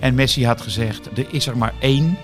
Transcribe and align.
En 0.00 0.14
Messi 0.14 0.46
had 0.46 0.60
gezegd, 0.60 1.18
er 1.18 1.34
is 1.34 1.46
er 1.46 1.56
maar 1.56 1.74
één 1.78 2.18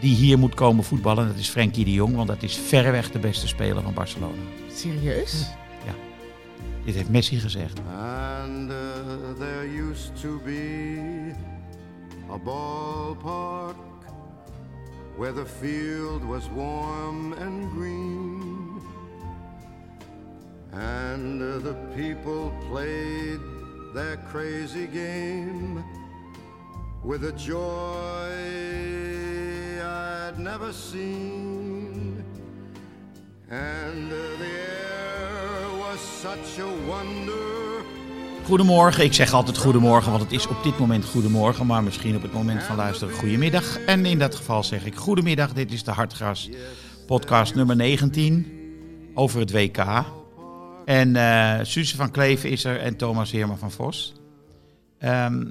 die 0.00 0.14
hier 0.14 0.38
moet 0.38 0.54
komen 0.54 0.84
voetballen. 0.84 1.26
Dat 1.26 1.36
is 1.36 1.48
Frenkie 1.48 1.84
de 1.84 1.92
Jong, 1.92 2.14
want 2.16 2.28
dat 2.28 2.42
is 2.42 2.56
verreweg 2.56 3.10
de 3.10 3.18
beste 3.18 3.48
speler 3.48 3.82
van 3.82 3.94
Barcelona. 3.94 4.42
Serieus? 4.72 5.46
Dit 6.86 6.94
heeft 6.94 7.08
Messi 7.08 7.38
gezegd. 7.38 7.80
And 7.88 8.70
uh, 8.70 8.76
there 9.38 9.66
used 9.90 10.20
to 10.20 10.40
be 10.44 11.32
a 12.30 12.38
ballpark 12.38 13.76
where 15.16 15.32
the 15.32 15.46
field 15.46 16.24
was 16.24 16.48
warm 16.54 17.32
and 17.32 17.72
green. 17.76 18.80
And 20.72 21.42
uh, 21.42 21.62
the 21.62 21.74
people 21.96 22.52
played 22.70 23.40
their 23.94 24.18
crazy 24.30 24.88
game 24.92 25.84
with 27.06 27.22
a 27.22 27.32
joy 27.36 28.32
I'd 29.80 30.38
never 30.38 30.72
seen. 30.72 32.24
And 33.48 34.12
uh, 34.12 34.16
the 34.38 34.44
air 34.44 35.78
was 35.78 36.00
such 36.20 36.58
a 36.64 36.68
wonder. 36.86 37.84
Goedemorgen, 38.44 39.04
ik 39.04 39.12
zeg 39.12 39.32
altijd 39.32 39.58
goedemorgen, 39.58 40.10
want 40.10 40.22
het 40.22 40.32
is 40.32 40.46
op 40.46 40.62
dit 40.62 40.78
moment 40.78 41.04
goedemorgen, 41.04 41.66
maar 41.66 41.82
misschien 41.82 42.16
op 42.16 42.22
het 42.22 42.32
moment 42.32 42.62
van 42.62 42.76
luisteren 42.76 43.14
goedemiddag. 43.14 43.78
En 43.78 44.06
in 44.06 44.18
dat 44.18 44.34
geval 44.34 44.64
zeg 44.64 44.86
ik 44.86 44.94
goedemiddag, 44.94 45.52
dit 45.52 45.72
is 45.72 45.84
de 45.84 45.90
Hartgras 45.90 46.50
podcast 47.06 47.54
nummer 47.54 47.76
19 47.76 48.46
over 49.14 49.40
het 49.40 49.52
WK. 49.52 50.04
En 50.84 51.16
eh 51.16 51.58
Suze 51.62 51.96
van 51.96 52.10
Kleef 52.10 52.44
is 52.44 52.64
er 52.64 52.80
en 52.80 52.96
Thomas 52.96 53.30
Heerma 53.30 53.56
van 53.56 53.70
Vos. 53.70 54.14
Ehm, 54.98 55.44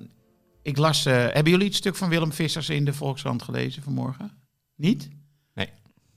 ik 0.65 0.77
las, 0.77 1.05
eh, 1.05 1.13
hebben 1.13 1.49
jullie 1.51 1.67
het 1.67 1.75
stuk 1.75 1.95
van 1.95 2.09
Willem 2.09 2.31
Vissers 2.33 2.69
in 2.69 2.85
de 2.85 2.93
Volkskrant 2.93 3.41
gelezen 3.43 3.83
vanmorgen? 3.83 4.31
Niet? 4.75 5.09
Nee. 5.53 5.65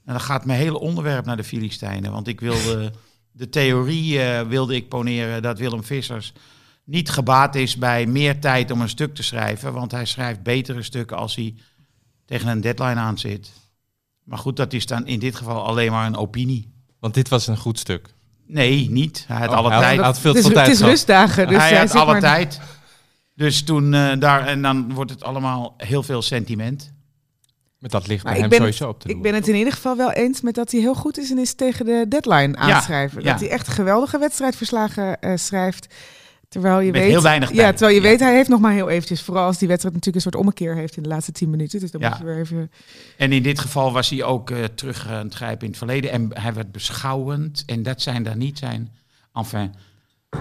En 0.05 0.13
dan 0.13 0.19
gaat 0.21 0.45
mijn 0.45 0.59
hele 0.59 0.79
onderwerp 0.79 1.25
naar 1.25 1.37
de 1.37 1.43
Filistijnen, 1.43 2.11
want 2.11 2.27
ik 2.27 2.39
wilde 2.39 2.91
de 3.31 3.49
theorie 3.49 4.21
eh, 4.21 4.47
wilde 4.47 4.75
ik 4.75 4.89
poneren 4.89 5.41
dat 5.41 5.59
Willem 5.59 5.83
Vissers 5.83 6.33
niet 6.83 7.09
gebaat 7.09 7.55
is 7.55 7.77
bij 7.77 8.05
meer 8.05 8.39
tijd 8.39 8.71
om 8.71 8.81
een 8.81 8.89
stuk 8.89 9.15
te 9.15 9.23
schrijven, 9.23 9.73
want 9.73 9.91
hij 9.91 10.05
schrijft 10.05 10.43
betere 10.43 10.83
stukken 10.83 11.17
als 11.17 11.35
hij 11.35 11.55
tegen 12.25 12.47
een 12.47 12.61
deadline 12.61 12.95
aan 12.99 13.17
zit. 13.17 13.51
Maar 14.23 14.37
goed, 14.37 14.55
dat 14.57 14.73
is 14.73 14.85
dan 14.85 15.07
in 15.07 15.19
dit 15.19 15.35
geval 15.35 15.65
alleen 15.65 15.91
maar 15.91 16.05
een 16.05 16.15
opinie. 16.17 16.73
Want 16.99 17.13
dit 17.13 17.29
was 17.29 17.47
een 17.47 17.57
goed 17.57 17.79
stuk. 17.79 18.13
Nee, 18.47 18.89
niet. 18.89 19.23
Hij 19.27 19.37
had 19.39 19.49
Oh, 19.49 19.55
alle 19.55 19.69
hij 19.69 19.79
tijd. 19.79 19.99
had 19.99 20.19
veel 20.19 20.33
het 20.33 20.45
is, 20.45 20.53
tijd 20.53 20.67
het 20.67 20.75
is 20.75 20.81
rustdagen, 20.81 21.47
dus 21.47 21.57
hij 21.57 21.69
hij 21.69 21.77
had 21.79 21.91
alle 21.95 22.11
maar- 22.11 22.19
tijd. 22.21 22.61
Dus 23.39 23.63
toen 23.63 23.93
eh, 23.93 24.19
daar, 24.19 24.45
en 24.47 24.61
dan 24.61 24.93
wordt 24.93 25.11
het 25.11 25.23
allemaal 25.23 25.73
heel 25.77 26.03
veel 26.03 26.21
sentiment. 26.21 26.93
Met 27.79 27.91
dat 27.91 28.07
ligt 28.07 28.23
Maar 28.23 28.33
bij 28.33 28.43
ik 28.43 28.49
hem 28.51 28.59
ben, 28.59 28.59
sowieso 28.73 28.89
op 28.89 29.01
de 29.01 29.07
ik 29.07 29.13
loer. 29.13 29.23
ben 29.23 29.33
het 29.33 29.47
in 29.47 29.55
ieder 29.55 29.73
geval 29.73 29.97
wel 29.97 30.11
eens 30.11 30.41
met 30.41 30.55
dat 30.55 30.71
hij 30.71 30.79
heel 30.81 30.95
goed 30.95 31.17
is 31.17 31.31
en 31.31 31.37
is 31.37 31.53
tegen 31.53 31.85
de 31.85 32.05
deadline 32.09 32.55
aanschrijven. 32.57 33.23
ja. 33.23 33.31
Dat 33.31 33.39
hij 33.39 33.49
echt 33.49 33.67
geweldige 33.67 34.17
wedstrijdverslagen 34.19 35.19
eh, 35.19 35.35
schrijft. 35.35 35.93
Terwijl 36.49 36.79
je 36.79 36.91
Met 36.91 37.01
weet, 37.01 37.09
heel 37.11 37.21
weinig 37.21 37.51
Ja, 37.53 37.69
terwijl 37.71 37.95
je 37.95 38.01
Ja. 38.01 38.07
weet, 38.09 38.19
hij 38.19 38.35
heeft 38.35 38.49
nog 38.49 38.59
maar 38.59 38.71
heel 38.73 38.89
eventjes. 38.89 39.21
Vooral 39.21 39.45
als 39.45 39.57
die 39.57 39.67
wedstrijd 39.67 39.95
natuurlijk 39.95 40.25
een 40.25 40.31
soort 40.31 40.43
ommekeer 40.43 40.75
heeft 40.75 40.97
in 40.97 41.03
de 41.03 41.09
laatste 41.09 41.31
tien 41.31 41.49
minuten. 41.49 41.79
Dus 41.79 41.91
dan 41.91 42.01
Ja. 42.01 42.09
moet 42.09 42.17
je 42.17 42.23
weer 42.23 42.39
even... 42.39 42.71
En 43.17 43.31
in 43.31 43.43
dit 43.43 43.59
geval 43.59 43.91
was 43.93 44.09
hij 44.09 44.23
ook 44.23 44.49
eh, 44.51 44.63
terug 44.63 45.07
aan 45.07 45.25
het 45.25 45.33
grijpen 45.33 45.61
in 45.63 45.67
het 45.69 45.77
verleden. 45.77 46.11
En 46.11 46.29
hij 46.33 46.53
werd 46.53 46.71
beschouwend. 46.71 47.63
En 47.65 47.83
dat 47.83 48.01
zijn 48.01 48.23
daar 48.23 48.37
niet 48.37 48.57
zijn. 48.57 48.91
Enfin, 49.33 49.73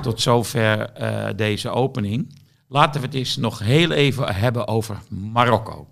tot 0.03 0.20
zover 0.20 0.81
eh, 0.92 1.28
deze 1.37 1.70
opening. 1.70 2.34
Laten 2.69 3.01
we 3.01 3.06
het 3.06 3.17
eens 3.17 3.37
nog 3.37 3.59
heel 3.59 3.91
even 3.91 4.34
hebben 4.34 4.67
over 4.69 4.99
Marokko. 5.11 5.89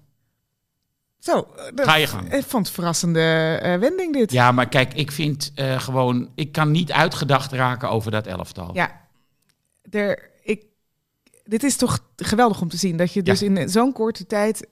Zo, 1.18 1.32
eh, 1.56 1.64
dat- 1.74 1.86
Ga 1.86 1.94
je 1.94 2.06
gang. 2.06 2.32
Ik 2.32 2.44
vond 2.44 2.66
het 2.66 2.74
verrassende 2.74 3.20
eh, 3.62 3.78
wending 3.78 4.12
dit. 4.12 4.32
Ja, 4.32 4.52
maar 4.52 4.68
kijk, 4.68 4.94
ik 4.94 5.12
vind 5.12 5.52
eh, 5.54 5.80
gewoon... 5.80 6.30
Ik 6.34 6.52
kan 6.52 6.70
niet 6.70 6.92
uitgedacht 6.92 7.52
raken 7.52 7.90
over 7.90 8.10
dat 8.10 8.26
elftal. 8.26 8.74
Ja, 8.74 9.00
er, 9.90 10.30
ik, 10.42 10.64
dit 11.44 11.62
is 11.62 11.76
toch 11.76 11.98
geweldig 12.16 12.60
om 12.60 12.68
te 12.68 12.76
zien. 12.76 12.96
Dat 12.96 13.12
je 13.12 13.20
Ja. 13.24 13.30
dus 13.32 13.42
in 13.42 13.68
zo'n 13.68 13.92
korte 13.92 14.26
tijd 14.26 14.66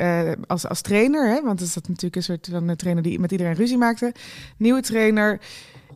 als, 0.46 0.66
als 0.68 0.80
trainer... 0.80 1.28
Hè, 1.28 1.42
want 1.42 1.60
is 1.60 1.74
dat 1.74 1.88
natuurlijk 1.88 2.16
een 2.16 2.22
soort 2.22 2.48
van 2.50 2.68
een 2.68 2.76
trainer 2.76 3.02
die 3.02 3.18
met 3.18 3.32
iedereen 3.32 3.54
ruzie 3.54 3.78
maakte. 3.78 4.14
Nieuwe 4.56 4.80
trainer. 4.82 5.40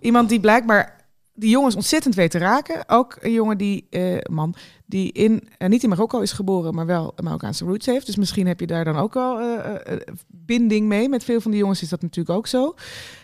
Iemand 0.01 0.29
die 0.29 0.41
blijkbaar 0.41 0.97
die 1.35 1.51
jongens 1.51 1.75
ontzettend 1.75 2.15
weet 2.15 2.31
te 2.31 2.39
raken. 2.39 2.89
Ook 2.89 3.17
een 3.21 3.33
jongen 3.33 3.59
die, 3.59 3.89
man, 4.31 4.55
die 4.89 5.13
in, 5.13 5.49
eh, 5.59 5.69
niet 5.69 5.83
in 5.83 5.89
Marokko 5.89 6.21
is 6.21 6.33
geboren... 6.33 6.75
maar 6.75 6.87
wel 6.87 7.15
Marokkaanse 7.23 7.65
roots 7.65 7.87
heeft. 7.87 8.07
Dus 8.07 8.17
misschien 8.17 8.47
heb 8.47 8.61
je 8.61 8.67
daar 8.67 8.85
dan 8.85 8.97
ook 8.97 9.15
wel 9.15 9.41
eh, 9.41 9.97
binding 10.27 10.87
mee. 10.87 11.09
Met 11.09 11.25
veel 11.25 11.41
van 11.41 11.51
die 11.51 11.61
jongens 11.61 11.83
is 11.83 11.89
dat 11.89 12.03
natuurlijk 12.03 12.37
ook 12.37 12.47
zo. 12.47 12.75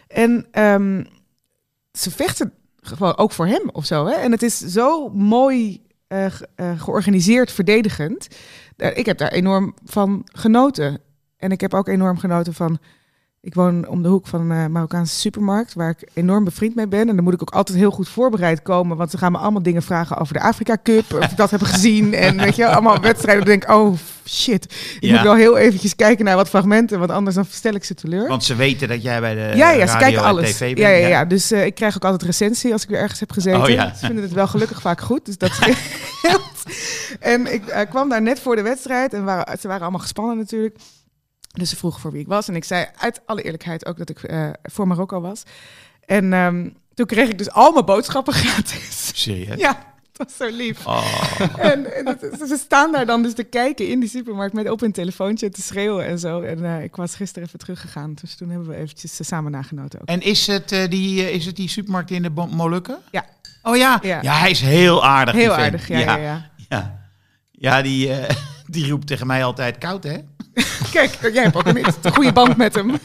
En 0.06 0.46
ehm, 0.50 1.04
ze 1.92 2.10
vechten 2.10 2.52
gewoon 2.80 3.16
ook 3.16 3.32
voor 3.32 3.46
hem 3.46 3.70
of 3.72 3.86
zo. 3.86 4.06
Hè? 4.06 4.12
En 4.14 4.32
het 4.32 4.42
is 4.42 4.58
zo 4.58 5.08
mooi 5.08 5.82
ge- 6.08 6.48
georganiseerd, 6.76 7.52
verdedigend. 7.52 8.28
Ik 8.76 9.06
heb 9.06 9.18
daar 9.18 9.32
enorm 9.32 9.74
van 9.84 10.22
genoten. 10.32 11.00
En 11.36 11.50
ik 11.50 11.60
heb 11.60 11.74
ook 11.74 11.88
enorm 11.88 12.18
genoten 12.18 12.54
van. 12.54 12.78
Ik 13.44 13.54
woon 13.54 13.86
om 13.88 14.02
de 14.02 14.08
hoek 14.08 14.26
van 14.26 14.50
een 14.50 14.64
eh, 14.64 14.70
Marokkaanse 14.70 15.14
supermarkt, 15.14 15.74
waar 15.74 15.90
ik 15.90 16.08
enorm 16.14 16.44
bevriend 16.44 16.74
mee 16.74 16.86
ben. 16.86 17.08
En 17.08 17.14
dan 17.14 17.24
moet 17.24 17.34
ik 17.34 17.40
ook 17.42 17.50
altijd 17.50 17.78
heel 17.78 17.90
goed 17.90 18.08
voorbereid 18.08 18.62
komen, 18.62 18.96
want 18.96 19.10
ze 19.10 19.18
gaan 19.18 19.32
me 19.32 19.38
allemaal 19.38 19.62
dingen 19.62 19.82
vragen 19.82 20.16
over 20.16 20.34
de 20.34 20.40
Afrika 20.40 20.76
Cup, 20.82 21.12
of 21.14 21.30
ik 21.30 21.36
dat 21.36 21.50
heb 21.50 21.62
gezien. 21.62 22.14
En 22.14 22.36
weet 22.36 22.56
je, 22.56 22.66
allemaal 22.66 23.00
wedstrijden. 23.10 23.44
Dan 23.44 23.50
denk 23.58 23.62
ik, 23.64 23.70
oh 23.70 23.94
shit, 24.28 24.64
ik 24.64 24.96
Ja. 25.00 25.12
moet 25.14 25.22
wel 25.22 25.34
heel 25.34 25.56
eventjes 25.56 25.96
kijken 25.96 26.24
naar 26.24 26.36
wat 26.36 26.48
fragmenten, 26.48 26.98
want 26.98 27.10
anders 27.10 27.34
dan 27.36 27.44
stel 27.50 27.74
ik 27.74 27.84
ze 27.84 27.94
teleur. 27.94 28.28
Want 28.28 28.44
ze 28.44 28.54
weten 28.54 28.88
dat 28.88 29.02
jij 29.02 29.20
bij 29.20 29.34
de 29.34 29.40
Ja, 29.56 29.70
ja, 29.70 29.72
ze 29.72 29.78
radio 29.92 29.98
kijken 29.98 30.18
en 30.22 30.26
alles. 30.28 30.50
tv 30.50 30.58
bent. 30.66 30.78
ja, 30.78 30.88
ja, 30.88 31.06
ja. 31.08 31.24
Dus 31.24 31.50
eh, 31.50 31.64
ik 31.64 31.74
krijg 31.74 31.94
ook 31.96 32.04
altijd 32.04 32.22
recensie 32.22 32.72
als 32.72 32.82
ik 32.82 32.88
weer 32.88 32.98
ergens 33.00 33.20
heb 33.20 33.32
gezeten. 33.32 33.62
Oh, 33.62 33.68
ja. 33.68 33.94
Ze 33.94 34.06
vinden 34.06 34.24
het 34.24 34.32
wel 34.32 34.46
gelukkig 34.46 34.80
vaak 34.80 35.00
goed. 35.00 35.26
Dus 35.26 35.38
dat 35.38 35.50
scheelt. 35.52 35.76
en 37.20 37.52
ik 37.54 37.66
eh, 37.66 37.88
kwam 37.90 38.08
daar 38.08 38.22
net 38.22 38.40
voor 38.40 38.56
de 38.56 38.62
wedstrijd 38.62 39.12
en 39.14 39.24
waren, 39.24 39.58
ze 39.60 39.66
waren 39.66 39.82
allemaal 39.82 40.00
gespannen 40.00 40.36
natuurlijk. 40.36 40.76
Dus 41.54 41.68
ze 41.68 41.76
vroegen 41.76 42.00
voor 42.00 42.12
wie 42.12 42.20
ik 42.20 42.26
was. 42.26 42.48
En 42.48 42.56
ik 42.56 42.64
zei 42.64 42.86
uit 42.96 43.20
alle 43.26 43.42
eerlijkheid 43.42 43.86
ook 43.86 43.98
dat 43.98 44.10
ik 44.10 44.22
eh, 44.22 44.50
voor 44.62 44.86
Marokko 44.86 45.20
was. 45.20 45.42
En 46.06 46.32
ehm, 46.32 46.68
toen 46.94 47.06
kreeg 47.06 47.28
ik 47.28 47.38
dus 47.38 47.50
al 47.50 47.72
mijn 47.72 47.84
boodschappen 47.84 48.34
gratis. 48.42 49.10
Serieus? 49.14 49.58
ja, 49.58 49.94
dat 50.12 50.26
was 50.26 50.36
zo 50.36 50.56
lief. 50.56 50.86
Oh. 50.86 51.40
En, 51.58 51.94
en 51.96 52.04
dat, 52.04 52.18
ze 52.20 52.56
staan 52.60 52.92
daar 52.92 53.06
dan 53.06 53.22
dus 53.22 53.34
te 53.34 53.42
kijken 53.42 53.88
in 53.88 54.00
die 54.00 54.08
supermarkt 54.08 54.54
met 54.54 54.70
op 54.70 54.82
een 54.82 54.92
telefoontje 54.92 55.48
te 55.48 55.62
schreeuwen 55.62 56.06
en 56.06 56.18
zo. 56.18 56.40
En 56.40 56.64
eh, 56.64 56.82
ik 56.82 56.96
was 56.96 57.14
gisteren 57.14 57.48
even 57.48 57.58
teruggegaan. 57.58 58.14
Dus 58.20 58.34
toen 58.34 58.50
hebben 58.50 58.68
we 58.68 58.76
eventjes 58.76 59.20
eh, 59.20 59.26
samen 59.26 59.50
nagenoten 59.50 60.00
ook. 60.00 60.08
En 60.08 60.20
is 60.20 60.46
het, 60.46 60.68
die, 60.68 61.32
is 61.32 61.46
het 61.46 61.56
die 61.56 61.68
supermarkt 61.68 62.10
in 62.10 62.22
de 62.22 62.30
Molukken? 62.30 62.98
Ja. 63.10 63.24
Oh 63.62 63.76
ja. 63.76 63.98
Ja. 64.02 64.18
ja. 64.22 64.38
hij 64.38 64.50
is 64.50 64.60
heel 64.60 65.04
aardig. 65.04 65.34
die 65.34 65.42
Heel 65.42 65.54
aardig, 65.54 65.88
ja, 65.88 65.98
ja, 65.98 66.16
ja. 66.16 66.50
Ja, 66.68 67.00
Ja, 67.50 67.82
die, 67.82 68.12
eh, 68.12 68.36
die 68.66 68.88
roept 68.88 69.06
tegen 69.06 69.26
mij 69.26 69.44
altijd 69.44 69.78
koud, 69.78 70.04
hè? 70.04 70.18
Kijk, 70.92 71.32
jij 71.32 71.42
hebt 71.42 71.56
ook 71.56 71.66
een, 71.66 72.12
goede 72.12 72.32
band 72.32 72.56
met 72.56 72.74
hem. 72.74 72.94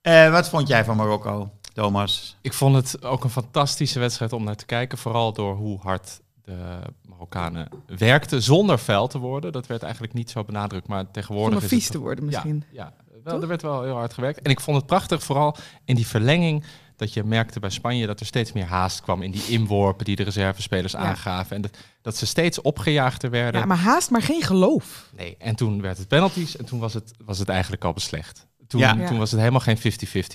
Eh, 0.00 0.30
wat 0.30 0.48
vond 0.48 0.68
jij 0.68 0.84
van 0.84 0.96
Marokko, 0.96 1.50
Thomas? 1.72 2.36
Ik 2.40 2.52
vond 2.52 2.74
het 2.74 3.04
ook 3.04 3.24
een 3.24 3.30
fantastische 3.30 3.98
wedstrijd 3.98 4.32
om 4.32 4.44
naar 4.44 4.56
te 4.56 4.66
kijken. 4.66 4.98
Vooral 4.98 5.32
door 5.32 5.54
hoe 5.54 5.78
hard 5.80 6.20
de 6.42 6.78
Marokkanen 7.08 7.68
werkten 7.86 8.42
zonder 8.42 8.78
vuil 8.78 9.06
te 9.06 9.18
worden. 9.18 9.52
Dat 9.52 9.66
werd 9.66 9.82
eigenlijk 9.82 10.12
niet 10.12 10.30
zo 10.30 10.44
benadrukt, 10.44 10.86
maar 10.86 11.10
tegenwoordig 11.10 11.60
Zonder 11.60 11.64
is 11.64 11.70
het 11.70 11.80
vies 11.82 11.90
te 11.90 11.98
worden 11.98 12.24
misschien. 12.24 12.64
Ja, 12.70 12.92
ja 12.96 13.06
wel, 13.26 13.42
er 13.42 13.48
werd 13.48 13.62
wel 13.62 13.82
heel 13.82 13.94
hard 13.94 14.14
gewerkt. 14.14 14.42
En 14.42 14.50
ik 14.50 14.60
vond 14.60 14.76
het 14.76 14.86
prachtig, 14.86 15.22
vooral 15.22 15.56
in 15.84 15.94
die 15.94 16.06
verlenging, 16.06 16.64
dat 16.96 17.12
je 17.12 17.24
merkte 17.24 17.60
bij 17.60 17.70
Spanje 17.70 18.06
dat 18.06 18.20
er 18.20 18.26
steeds 18.26 18.52
meer 18.52 18.64
haast 18.64 19.00
kwam 19.00 19.22
in 19.22 19.30
die 19.30 19.46
inworpen 19.48 20.04
die 20.04 20.16
de 20.16 20.22
reservespelers 20.22 20.92
Ja. 20.92 20.98
aangaven. 20.98 21.56
En 21.56 21.62
dat, 21.62 21.76
dat 22.02 22.16
ze 22.16 22.26
steeds 22.26 22.60
opgejaagder 22.60 23.30
werden. 23.30 23.60
Ja, 23.60 23.66
maar 23.66 23.76
haast, 23.76 24.10
maar 24.10 24.22
geen 24.22 24.42
geloof. 24.42 25.10
Nee, 25.16 25.36
en 25.38 25.56
toen 25.56 25.80
werd 25.80 25.98
het 25.98 26.08
penalties 26.08 26.56
en 26.56 26.64
toen 26.64 26.78
was 26.80 26.94
het, 26.94 27.12
was 27.24 27.38
het 27.38 27.48
eigenlijk 27.48 27.84
al 27.84 27.92
beslecht. 27.92 28.46
Toen, 28.66 28.80
Ja. 28.80 29.06
toen 29.06 29.18
was 29.18 29.30
het 29.30 29.40
helemaal 29.40 29.60
geen 29.60 29.78
50-50 29.78 29.80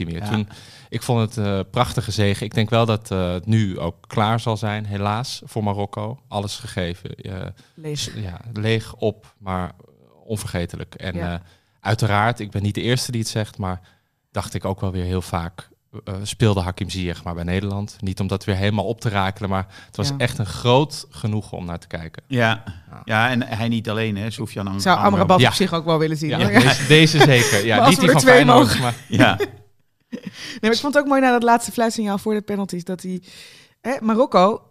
meer. 0.06 0.16
Ja. 0.24 0.30
Toen, 0.30 0.50
ik 0.90 1.02
vond 1.02 1.36
het 1.36 1.46
eh 1.46 1.60
prachtige 1.72 2.12
zegen. 2.12 2.46
Ik 2.46 2.54
denk 2.54 2.70
wel 2.70 2.86
dat 2.86 3.12
eh, 3.12 3.32
het 3.32 3.46
nu 3.46 3.80
ook 3.80 3.96
klaar 4.08 4.40
zal 4.40 4.58
zijn, 4.58 4.86
helaas, 4.86 5.42
voor 5.46 5.64
Marokko. 5.64 6.20
Alles 6.28 6.56
gegeven. 6.56 7.16
Eh, 7.16 7.48
ja, 8.16 8.40
leeg 8.54 8.96
op, 8.96 9.36
maar 9.38 9.72
onvergetelijk. 10.26 10.96
En 10.96 11.16
Ja. 11.16 11.34
eh, 11.34 11.40
uiteraard, 11.80 12.40
ik 12.40 12.52
ben 12.52 12.62
niet 12.62 12.76
de 12.76 12.82
eerste 12.82 13.12
die 13.12 13.22
het 13.22 13.30
zegt, 13.30 13.58
maar 13.58 13.82
dacht 14.32 14.54
ik 14.54 14.66
ook 14.66 14.80
wel 14.82 14.92
weer 14.92 15.04
heel 15.06 15.22
vaak. 15.22 15.70
Eh, 16.04 16.14
speelde 16.24 16.60
Hakim 16.60 16.90
Ziyech 16.90 17.24
maar 17.24 17.34
bij 17.34 17.44
Nederland. 17.44 17.96
Niet 18.00 18.20
om 18.20 18.28
dat 18.28 18.44
weer 18.44 18.56
helemaal 18.56 18.86
op 18.86 19.02
te 19.02 19.10
rakelen, 19.10 19.50
maar 19.50 19.68
het 19.86 19.96
was 19.98 20.08
Ja. 20.10 20.16
echt 20.18 20.38
een 20.38 20.46
groot 20.46 21.06
genoegen 21.10 21.58
om 21.58 21.66
naar 21.66 21.80
te 21.80 21.88
kijken. 21.88 22.24
Ja. 22.28 22.64
ja, 23.06 23.30
en 23.30 23.42
hij 23.48 23.68
niet 23.68 23.90
alleen, 23.90 24.18
hè, 24.18 24.30
Sofian 24.32 24.68
Am- 24.68 24.76
Ik 24.76 24.82
zou 24.82 24.98
Amrabat. 25.00 25.40
Ja. 25.40 25.48
op 25.48 25.54
zich 25.54 25.74
ook 25.74 25.86
wel 25.86 25.98
willen 26.00 26.18
zien. 26.18 26.30
Ja. 26.30 26.38
Deze, 26.38 26.88
deze 26.88 27.20
zeker. 27.20 27.66
Ja, 27.66 27.88
niet 27.90 28.00
die 28.00 28.12
van 28.12 28.20
twee 28.22 28.34
Feyenoord, 28.34 28.68
mogen. 28.68 28.82
maar 28.82 28.96
Ja, 29.08 29.38
Nee, 30.10 30.20
maar 30.62 30.72
ik 30.72 30.78
vond 30.80 30.94
het 30.94 31.04
ook 31.04 31.10
mooi 31.10 31.22
na 31.22 31.32
dat 31.32 31.44
laatste 31.44 31.72
fluitsignaal 31.72 32.18
voor 32.18 32.34
de 32.34 32.42
penalties. 32.42 32.84
Dat 32.84 33.02
hij, 33.02 33.22
hè, 33.82 33.96
Marokko, 34.02 34.62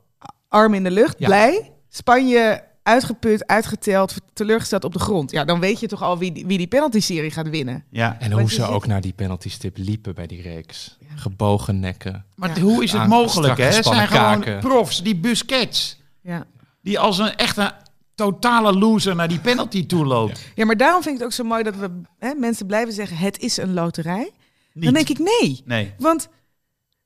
arm 0.49 0.75
in 0.75 0.85
de 0.85 0.91
lucht, 0.91 1.19
Ja. 1.19 1.27
blij. 1.27 1.71
Spanje 1.89 2.65
uitgeput, 2.83 3.47
uitgeteld, 3.47 4.15
teleurgesteld 4.33 4.85
op 4.85 4.93
de 4.93 4.99
grond. 4.99 5.31
Ja, 5.31 5.45
dan 5.45 5.61
weet 5.61 5.81
je 5.81 5.87
toch 5.87 6.03
al 6.03 6.19
wie, 6.19 6.33
die- 6.33 6.47
wie 6.47 6.59
die 6.59 6.67
penalty-serie 6.67 7.31
gaat 7.31 7.49
winnen. 7.49 7.85
ja. 7.91 8.17
En 8.21 8.33
hoe 8.33 8.51
ze 8.51 8.65
ook 8.65 8.87
naar 8.87 9.01
die 9.01 9.13
penaltystip 9.13 9.77
liepen 9.77 10.15
bij 10.15 10.27
die 10.27 10.43
reeks. 10.43 10.99
Gebogen 11.21 11.81
nekken. 11.81 12.25
Maar 12.35 12.57
Ja. 12.57 12.61
hoe 12.63 12.83
is 12.83 12.93
het 12.93 13.07
mogelijk, 13.07 13.59
hè? 13.59 13.65
Het 13.65 13.85
zijn 13.85 14.09
gewoon 14.09 14.41
kaken. 14.41 14.59
profs, 14.59 15.03
die 15.03 15.17
Busquets, 15.17 16.01
Ja. 16.23 16.47
die 16.83 16.99
als 16.99 17.19
een 17.19 17.37
echte 17.37 17.73
totale 18.15 18.73
loser 18.73 19.15
naar 19.17 19.29
die 19.29 19.41
penalty 19.41 19.87
toe 19.87 20.05
loopt. 20.07 20.41
ja, 20.55 20.65
maar 20.65 20.77
daarom 20.77 21.03
vind 21.03 21.15
ik 21.15 21.21
het 21.21 21.31
ook 21.31 21.37
zo 21.37 21.45
mooi 21.45 21.63
dat 21.63 21.77
we 21.77 22.01
hè, 22.19 22.35
mensen 22.35 22.67
blijven 22.67 22.93
zeggen: 22.95 23.17
het 23.17 23.39
is 23.39 23.57
een 23.57 23.73
loterij. 23.75 24.31
Niet. 24.73 24.85
Dan 24.85 24.93
denk 24.95 25.09
ik 25.09 25.19
nee. 25.19 25.63
Nee. 25.65 25.95
Want 25.99 26.29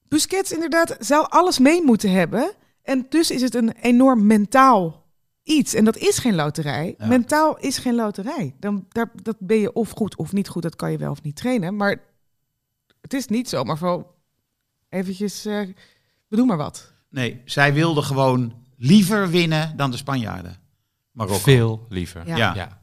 Busquets 0.09 0.53
inderdaad 0.53 0.97
zou 0.99 1.27
alles 1.29 1.59
mee 1.59 1.83
moeten 1.83 2.11
hebben. 2.11 2.53
En 2.83 3.07
dus 3.09 3.31
is 3.31 3.41
het 3.43 3.55
een 3.55 3.73
enorm 3.81 4.27
mentaal 4.27 5.03
iets. 5.43 5.75
En 5.75 5.85
dat 5.85 5.97
is 5.97 6.19
geen 6.19 6.35
loterij. 6.35 6.95
Ja. 6.99 7.07
Mentaal 7.07 7.59
is 7.59 7.79
geen 7.79 7.95
loterij. 7.95 8.55
Dan, 8.61 8.85
daar, 8.89 9.11
dat 9.23 9.37
ben 9.39 9.59
je 9.61 9.73
of 9.73 9.91
goed 9.91 10.17
of 10.17 10.33
niet 10.33 10.49
goed. 10.49 10.63
Dat 10.63 10.77
kan 10.77 10.91
je 10.91 10.99
wel 10.99 11.11
of 11.11 11.23
niet 11.23 11.37
trainen. 11.37 11.77
Maar 11.77 11.97
het 13.05 13.13
is 13.15 13.27
niet 13.27 13.49
zomaar 13.49 13.79
van 13.79 14.07
eventjes, 14.89 15.45
eh 15.45 15.61
we 16.29 16.37
doen 16.37 16.47
maar 16.47 16.57
wat. 16.57 16.93
Nee, 17.11 17.41
zij 17.45 17.73
wilden 17.75 18.05
gewoon 18.05 18.55
liever 18.77 19.31
winnen 19.31 19.77
dan 19.77 19.91
de 19.91 19.97
Spanjaarden. 19.97 20.57
Marokko. 21.11 21.39
Veel 21.39 21.87
liever. 21.89 22.27
Ja. 22.27 22.37
Ja. 22.37 22.55
Ja. 22.55 22.83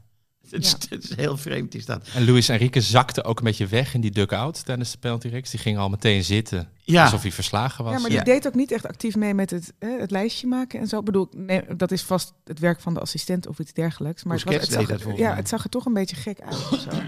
Het, 0.50 0.64
is, 0.64 0.70
Ja. 0.70 0.76
het 0.88 1.04
is 1.04 1.16
heel 1.16 1.36
vreemd, 1.36 1.74
is 1.74 1.86
dat. 1.86 2.08
En 2.14 2.24
Luis 2.26 2.48
Enrique 2.48 2.80
zakte 2.80 3.24
ook 3.24 3.38
een 3.38 3.44
beetje 3.44 3.66
weg 3.66 3.94
in 3.94 4.00
die 4.00 4.10
dugout 4.10 4.64
tijdens 4.64 4.90
de 4.92 4.98
penalty-reeks. 4.98 5.50
Die 5.50 5.60
ging 5.60 5.78
al 5.78 5.88
meteen 5.88 6.24
zitten, 6.24 6.68
Ja, 6.82 7.02
alsof 7.04 7.22
hij 7.22 7.32
verslagen 7.32 7.84
was. 7.84 7.92
Ja, 7.92 7.98
maar 8.00 8.08
die 8.08 8.18
Ja. 8.18 8.24
deed 8.24 8.46
ook 8.46 8.54
niet 8.54 8.72
echt 8.72 8.86
actief 8.86 9.16
mee 9.16 9.34
met 9.34 9.50
het, 9.50 9.72
hè, 9.78 9.88
het 10.00 10.10
lijstje 10.10 10.46
maken 10.46 10.80
en 10.80 10.86
zo. 10.86 10.98
Ik 10.98 11.04
bedoel, 11.04 11.28
nee, 11.36 11.62
dat 11.76 11.90
is 11.90 12.02
vast 12.02 12.32
het 12.44 12.58
werk 12.58 12.80
van 12.80 12.94
de 12.94 13.00
assistent 13.00 13.46
of 13.46 13.58
iets 13.58 13.72
dergelijks. 13.72 14.24
Maar 14.24 14.36
het, 14.36 14.44
was, 14.44 14.54
het, 14.54 14.72
zag, 14.72 15.16
ja, 15.16 15.28
mij. 15.28 15.36
het 15.36 15.48
zag 15.48 15.64
er 15.64 15.70
toch 15.70 15.84
een 15.86 15.92
beetje 15.92 16.16
gek 16.16 16.40
uit. 16.40 16.54
Of 16.72 16.80
zo. 16.80 16.90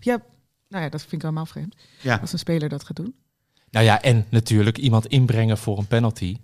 Ja, 0.00 0.22
nou 0.72 0.84
ja, 0.84 0.90
dat 0.90 1.00
vind 1.00 1.12
ik 1.12 1.22
helemaal 1.22 1.46
vreemd. 1.46 1.74
ja. 2.00 2.18
Als 2.20 2.32
een 2.32 2.38
speler 2.38 2.68
dat 2.68 2.84
gaat 2.84 2.96
doen. 2.96 3.14
Nou 3.70 3.84
ja, 3.84 4.02
en 4.02 4.26
natuurlijk 4.28 4.78
iemand 4.78 5.06
inbrengen 5.06 5.58
voor 5.58 5.78
een 5.78 5.86
penalty. 5.86 6.36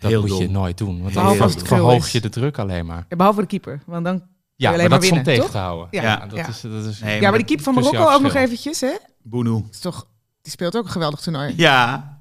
Dat 0.00 0.10
Heel 0.10 0.20
moet 0.20 0.30
dom. 0.30 0.40
je 0.40 0.48
nooit 0.50 0.78
doen. 0.78 1.02
Want 1.02 1.14
Behalve 1.14 1.38
dan 1.38 1.50
verhoog 1.50 2.08
je 2.08 2.20
de 2.20 2.28
druk 2.28 2.58
alleen 2.58 2.86
maar. 2.86 3.06
Ja, 3.08 3.16
behalve 3.16 3.40
de 3.40 3.46
keeper, 3.46 3.82
want 3.86 4.04
dan... 4.04 4.22
Ja, 4.56 4.68
alleen 4.72 4.80
maar 4.80 4.90
maar 4.90 4.98
dat 4.98 5.08
is 5.10 5.18
om 5.18 5.22
tegen 5.22 5.42
toch? 5.42 5.50
te 5.50 5.58
houden. 5.58 5.88
Ja, 5.90 6.02
Ja, 6.02 6.26
dat, 6.26 6.38
ja. 6.38 6.48
Is, 6.48 6.60
dat 6.60 6.84
is... 6.84 7.00
Nee, 7.00 7.20
Ja, 7.20 7.28
maar 7.28 7.38
die 7.38 7.46
keeper 7.46 7.64
van 7.64 7.74
Marokko 7.74 8.12
ook 8.12 8.20
nog 8.20 8.34
eventjes, 8.34 8.80
hè? 8.80 8.96
Boenu. 9.22 9.64
Is 9.70 9.78
toch, 9.78 10.06
die 10.42 10.52
speelt 10.52 10.76
ook 10.76 10.84
een 10.84 10.90
geweldig 10.90 11.20
toernooi. 11.20 11.52
Ja. 11.56 12.18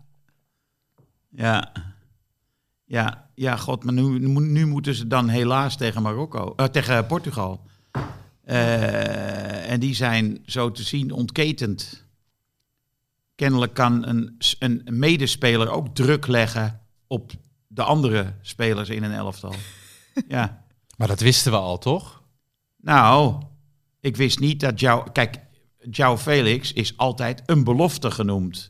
Ja. 1.30 1.72
Ja, 2.86 3.28
ja, 3.36 3.56
god, 3.56 3.84
maar 3.84 3.94
nu, 3.94 4.20
nu 4.40 4.66
moeten 4.66 4.96
ze 4.96 5.08
dan 5.08 5.28
helaas 5.30 5.78
tegen 5.78 6.02
Marokko, 6.02 6.54
eh, 6.56 6.66
tegen 6.66 7.06
Portugal. 7.06 7.62
Eh, 8.46 9.72
en 9.72 9.80
die 9.80 9.96
zijn 9.96 10.42
zo 10.46 10.72
te 10.72 10.84
zien 10.84 11.12
ontketend. 11.12 12.06
Kennelijk 13.36 13.74
kan 13.74 14.08
een, 14.08 14.38
een 14.60 14.84
medespeler 14.90 15.70
ook 15.70 15.96
druk 15.96 16.28
leggen 16.28 16.82
op 17.08 17.32
de 17.68 17.84
andere 17.84 18.34
spelers 18.42 18.90
in 18.90 19.04
een 19.04 19.14
elftal. 19.14 19.56
ja. 20.28 20.64
Maar 20.98 21.08
dat 21.08 21.20
wisten 21.20 21.52
we 21.52 21.58
al, 21.58 21.78
toch? 21.78 22.24
Nou, 22.78 23.42
ik 24.00 24.16
wist 24.16 24.40
niet 24.40 24.60
dat 24.60 24.80
jou. 24.80 25.12
Kijk, 25.12 25.46
Jouw 25.90 26.18
Felix 26.18 26.74
is 26.74 26.98
altijd 26.98 27.44
een 27.46 27.64
belofte 27.64 28.12
genoemd. 28.12 28.70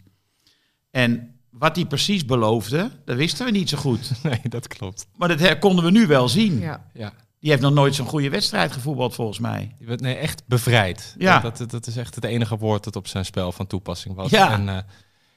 En 0.92 1.40
wat 1.50 1.76
hij 1.76 1.86
precies 1.86 2.26
beloofde, 2.26 2.92
dat 3.06 3.18
wisten 3.18 3.46
we 3.46 3.52
niet 3.52 3.70
zo 3.70 3.78
goed. 3.78 4.12
Nee, 4.24 4.42
dat 4.44 4.68
klopt. 4.68 5.08
Maar 5.16 5.38
dat 5.38 5.60
konden 5.60 5.86
we 5.86 5.92
nu 5.92 6.08
wel 6.08 6.30
zien. 6.30 6.60
Ja. 6.60 6.90
Ja. 6.94 7.14
Die 7.46 7.54
heeft 7.54 7.66
nog 7.66 7.74
nooit 7.74 7.96
zo'n 7.96 8.08
goede 8.08 8.30
wedstrijd 8.30 8.72
gevoetbald, 8.72 9.16
volgens 9.16 9.40
mij. 9.40 9.76
Werd 9.80 10.02
nee, 10.02 10.16
echt 10.16 10.44
bevrijd. 10.46 11.16
Ja. 11.18 11.40
Dat, 11.40 11.64
dat 11.68 11.88
is 11.88 11.98
echt 11.98 12.16
het 12.16 12.24
enige 12.24 12.58
woord 12.58 12.84
dat 12.84 12.96
op 12.96 13.08
zijn 13.08 13.26
spel 13.26 13.52
van 13.52 13.68
toepassing 13.68 14.16
was. 14.16 14.30
Ja. 14.30 14.52
En 14.52 14.70
eh, 14.70 14.78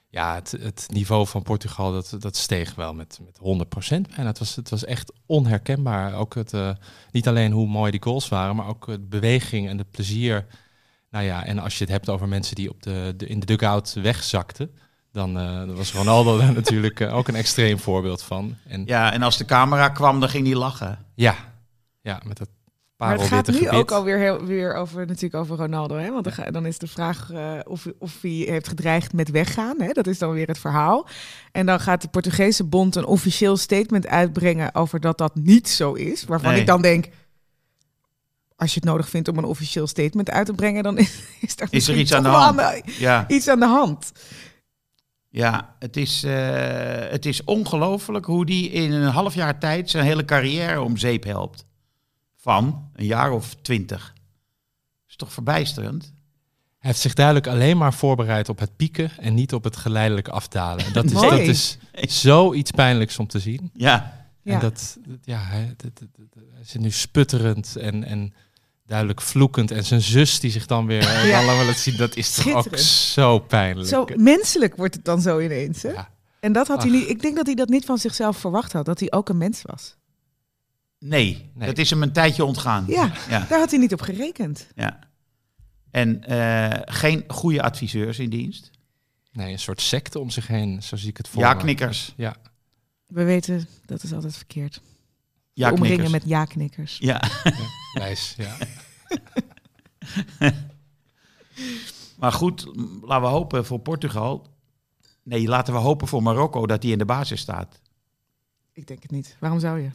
ja, 0.08 0.34
het, 0.34 0.50
het 0.60 0.86
niveau 0.92 1.26
van 1.26 1.42
Portugal, 1.42 1.92
dat, 1.92 2.16
dat 2.18 2.36
steeg 2.36 2.74
wel 2.74 2.94
met, 2.94 3.18
met 3.24 3.38
100% 3.38 4.14
bijna. 4.14 4.26
Het 4.30 4.38
was, 4.38 4.56
het 4.56 4.70
was 4.70 4.84
echt 4.84 5.12
onherkenbaar. 5.26 6.14
Ook 6.14 6.34
het, 6.34 6.52
eh, 6.52 6.70
niet 7.10 7.28
alleen 7.28 7.52
hoe 7.52 7.66
mooi 7.66 7.90
die 7.90 8.02
goals 8.02 8.28
waren, 8.28 8.56
maar 8.56 8.68
ook 8.68 8.86
de 8.86 9.00
beweging 9.00 9.68
en 9.68 9.76
de 9.76 9.86
plezier. 9.90 10.46
Nou 11.10 11.24
ja, 11.24 11.44
en 11.44 11.58
als 11.58 11.78
je 11.78 11.84
het 11.84 11.92
hebt 11.92 12.08
over 12.08 12.28
mensen 12.28 12.54
die 12.54 12.70
op 12.70 12.82
de, 12.82 13.14
de, 13.16 13.26
in 13.26 13.40
de 13.40 13.46
dugout 13.46 13.92
wegzakten, 13.92 14.70
dan 15.12 15.38
eh, 15.38 15.64
was 15.76 15.92
Ronaldo 15.92 16.38
daar 16.38 16.52
natuurlijk 16.52 17.00
ook 17.00 17.28
een 17.28 17.36
extreem 17.36 17.78
voorbeeld 17.78 18.22
van. 18.22 18.56
En 18.66 18.80
ja, 18.86 18.86
Ja, 18.86 19.12
en 19.12 19.22
als 19.22 19.36
de 19.36 19.44
camera 19.44 19.88
kwam, 19.88 20.20
dan 20.20 20.28
ging 20.28 20.46
hij 20.46 20.56
lachen. 20.56 20.98
ja, 21.14 21.36
met 22.26 22.36
dat 22.38 22.48
Maar 22.96 23.12
het 23.18 23.22
gaat 23.26 23.48
nu 23.60 23.68
ook 23.70 23.90
alweer 23.90 24.18
heel, 24.18 24.44
weer 24.44 24.74
over, 24.74 25.06
natuurlijk 25.06 25.34
over 25.34 25.56
Ronaldo. 25.56 25.96
Hè? 25.96 26.10
Want 26.12 26.52
dan, 26.52 26.66
is 26.66 26.78
de 26.78 26.86
vraag 26.86 27.30
eh, 27.32 27.52
of, 27.64 27.86
of 27.98 28.18
hij 28.22 28.30
heeft 28.30 28.68
gedreigd 28.68 29.12
met 29.12 29.30
weggaan. 29.30 29.80
Hè? 29.80 29.92
Dat 29.92 30.06
is 30.06 30.18
dan 30.18 30.32
weer 30.32 30.46
het 30.46 30.58
verhaal. 30.58 31.08
En 31.52 31.66
dan 31.66 31.80
gaat 31.80 32.02
de 32.02 32.08
Portugese 32.08 32.64
bond 32.64 32.96
een 32.96 33.04
officieel 33.06 33.56
statement 33.56 34.06
uitbrengen 34.06 34.74
over 34.74 35.00
dat 35.00 35.18
dat 35.18 35.34
niet 35.34 35.68
zo 35.68 35.92
is. 35.92 36.24
Waarvan 36.24 36.50
Nee. 36.50 36.60
ik 36.60 36.66
dan 36.66 36.82
denk, 36.82 37.06
als 38.56 38.74
je 38.74 38.80
het 38.80 38.88
nodig 38.88 39.08
vindt 39.08 39.28
om 39.28 39.38
een 39.38 39.44
officieel 39.44 39.86
statement 39.86 40.30
uit 40.30 40.46
te 40.46 40.52
brengen, 40.52 40.82
dan 40.82 40.98
is, 41.04 41.20
is 41.40 41.54
er, 41.60 41.68
Is 41.70 41.88
er 41.88 41.96
iets 41.96 42.12
aan 42.12 42.22
de 42.22 42.28
hand? 42.28 42.56
de- 42.58 42.82
Ja, 42.98 43.24
iets 43.28 43.48
aan 43.48 43.60
de 43.60 43.66
hand. 43.66 44.12
ja 45.28 45.74
het 45.78 45.96
is, 45.96 46.22
het 47.10 47.26
is 47.26 47.44
ongelooflijk 47.44 48.24
hoe 48.26 48.46
die 48.46 48.70
in 48.70 48.92
een 48.92 49.10
half 49.12 49.34
jaar 49.34 49.58
tijd 49.58 49.90
zijn 49.90 50.04
hele 50.04 50.24
carrière 50.24 50.80
om 50.82 50.96
zeep 50.96 51.24
helpt. 51.24 51.66
Van 52.48 52.90
een 52.94 53.04
jaar 53.06 53.30
of 53.32 53.54
twintig. 53.62 54.14
is 55.08 55.16
toch 55.16 55.32
verbijsterend? 55.32 56.02
Hij 56.78 56.90
heeft 56.90 56.98
zich 57.00 57.14
duidelijk 57.14 57.46
alleen 57.46 57.76
maar 57.76 57.94
voorbereid 57.94 58.48
op 58.48 58.58
het 58.58 58.76
pieken 58.76 59.10
en 59.18 59.34
niet 59.34 59.52
op 59.52 59.64
het 59.64 59.76
geleidelijk 59.76 60.28
afdalen. 60.28 60.92
Dat 60.92 61.04
is, 61.04 61.12
dat 61.12 61.38
is 61.38 61.78
zoiets 62.20 62.70
pijnlijks 62.70 63.18
om 63.18 63.26
te 63.26 63.38
zien. 63.38 63.70
Ja. 63.74 64.26
En 64.44 64.60
dat, 64.60 64.98
dat- 65.06 65.18
ja, 65.22 65.38
hij, 65.38 65.74
dat- 65.76 65.98
dat- 65.98 66.08
dat- 66.16 66.42
hij 66.54 66.64
zit 66.64 66.80
nu 66.80 66.90
sputterend 66.90 67.76
en, 67.76 68.04
en 68.04 68.34
duidelijk 68.86 69.20
vloekend. 69.20 69.70
En 69.70 69.84
zijn 69.84 70.00
zus 70.00 70.40
die 70.40 70.50
zich 70.50 70.66
dan 70.66 70.86
weer 70.86 71.06
eh, 71.06 71.28
Ja. 71.28 71.46
dan 71.46 71.66
laat 71.66 71.76
zien, 71.78 71.96
dat 71.96 72.16
is 72.16 72.34
toch 72.34 72.54
ook 72.54 72.78
zo 72.78 73.38
pijnlijk. 73.38 73.88
Zo 73.88 74.04
menselijk 74.16 74.76
wordt 74.76 74.94
het 74.94 75.04
dan 75.04 75.20
zo 75.20 75.38
ineens. 75.40 75.82
Hè? 75.82 75.90
Ja. 75.90 76.08
En 76.40 76.52
dat 76.52 76.68
had 76.68 76.82
hij 76.82 76.90
niet. 76.92 77.08
Ik 77.08 77.22
denk 77.22 77.36
dat 77.36 77.46
hij 77.46 77.54
dat 77.54 77.68
niet 77.68 77.84
van 77.84 77.98
zichzelf 77.98 78.36
verwacht 78.36 78.72
had, 78.72 78.84
dat 78.84 79.00
hij 79.00 79.12
ook 79.12 79.28
een 79.28 79.38
mens 79.38 79.62
was. 79.62 79.96
Nee, 80.98 81.50
Nee. 81.54 81.68
dat 81.68 81.78
is 81.78 81.90
hem 81.90 82.02
een 82.02 82.12
tijdje 82.12 82.44
ontgaan. 82.44 82.84
Ja, 82.88 83.12
Ja, 83.28 83.46
daar 83.48 83.58
had 83.58 83.70
hij 83.70 83.78
niet 83.80 83.92
op 83.92 84.00
gerekend. 84.00 84.66
ja. 84.74 84.98
En 85.90 86.24
eh, 86.24 86.80
geen 86.94 87.24
goede 87.28 87.62
adviseurs 87.62 88.18
in 88.18 88.30
dienst. 88.30 88.70
Nee, 89.32 89.52
een 89.52 89.58
soort 89.58 89.80
secte 89.80 90.18
om 90.18 90.30
zich 90.30 90.46
heen, 90.46 90.82
zo 90.82 90.96
zie 90.96 91.08
ik 91.08 91.16
het 91.16 91.28
voor 91.28 91.42
Ja, 91.42 91.54
knikkers. 91.54 92.12
Ja, 92.16 92.36
We 93.06 93.24
weten, 93.24 93.68
dat 93.86 94.02
is 94.02 94.12
altijd 94.12 94.36
verkeerd. 94.36 94.80
Ja, 95.52 95.72
Omringen 95.72 96.10
met 96.10 96.22
ja-knikkers. 96.26 96.98
Ja, 96.98 97.22
wijs. 97.92 98.34
Ja. 98.36 98.56
maar 102.18 102.32
goed, 102.32 102.66
laten 103.02 103.22
we 103.22 103.26
hopen 103.34 103.64
voor 103.66 103.78
Portugal. 103.80 104.46
Nee, 105.22 105.48
laten 105.48 105.72
we 105.74 105.80
hopen 105.80 106.08
voor 106.08 106.22
Marokko 106.22 106.66
dat 106.66 106.82
hij 106.82 106.92
in 106.92 106.98
de 106.98 107.04
basis 107.04 107.40
staat. 107.40 107.80
Ik 108.72 108.86
denk 108.86 109.02
het 109.02 109.10
niet. 109.10 109.36
Waarom 109.40 109.60
zou 109.60 109.80
je? 109.80 109.90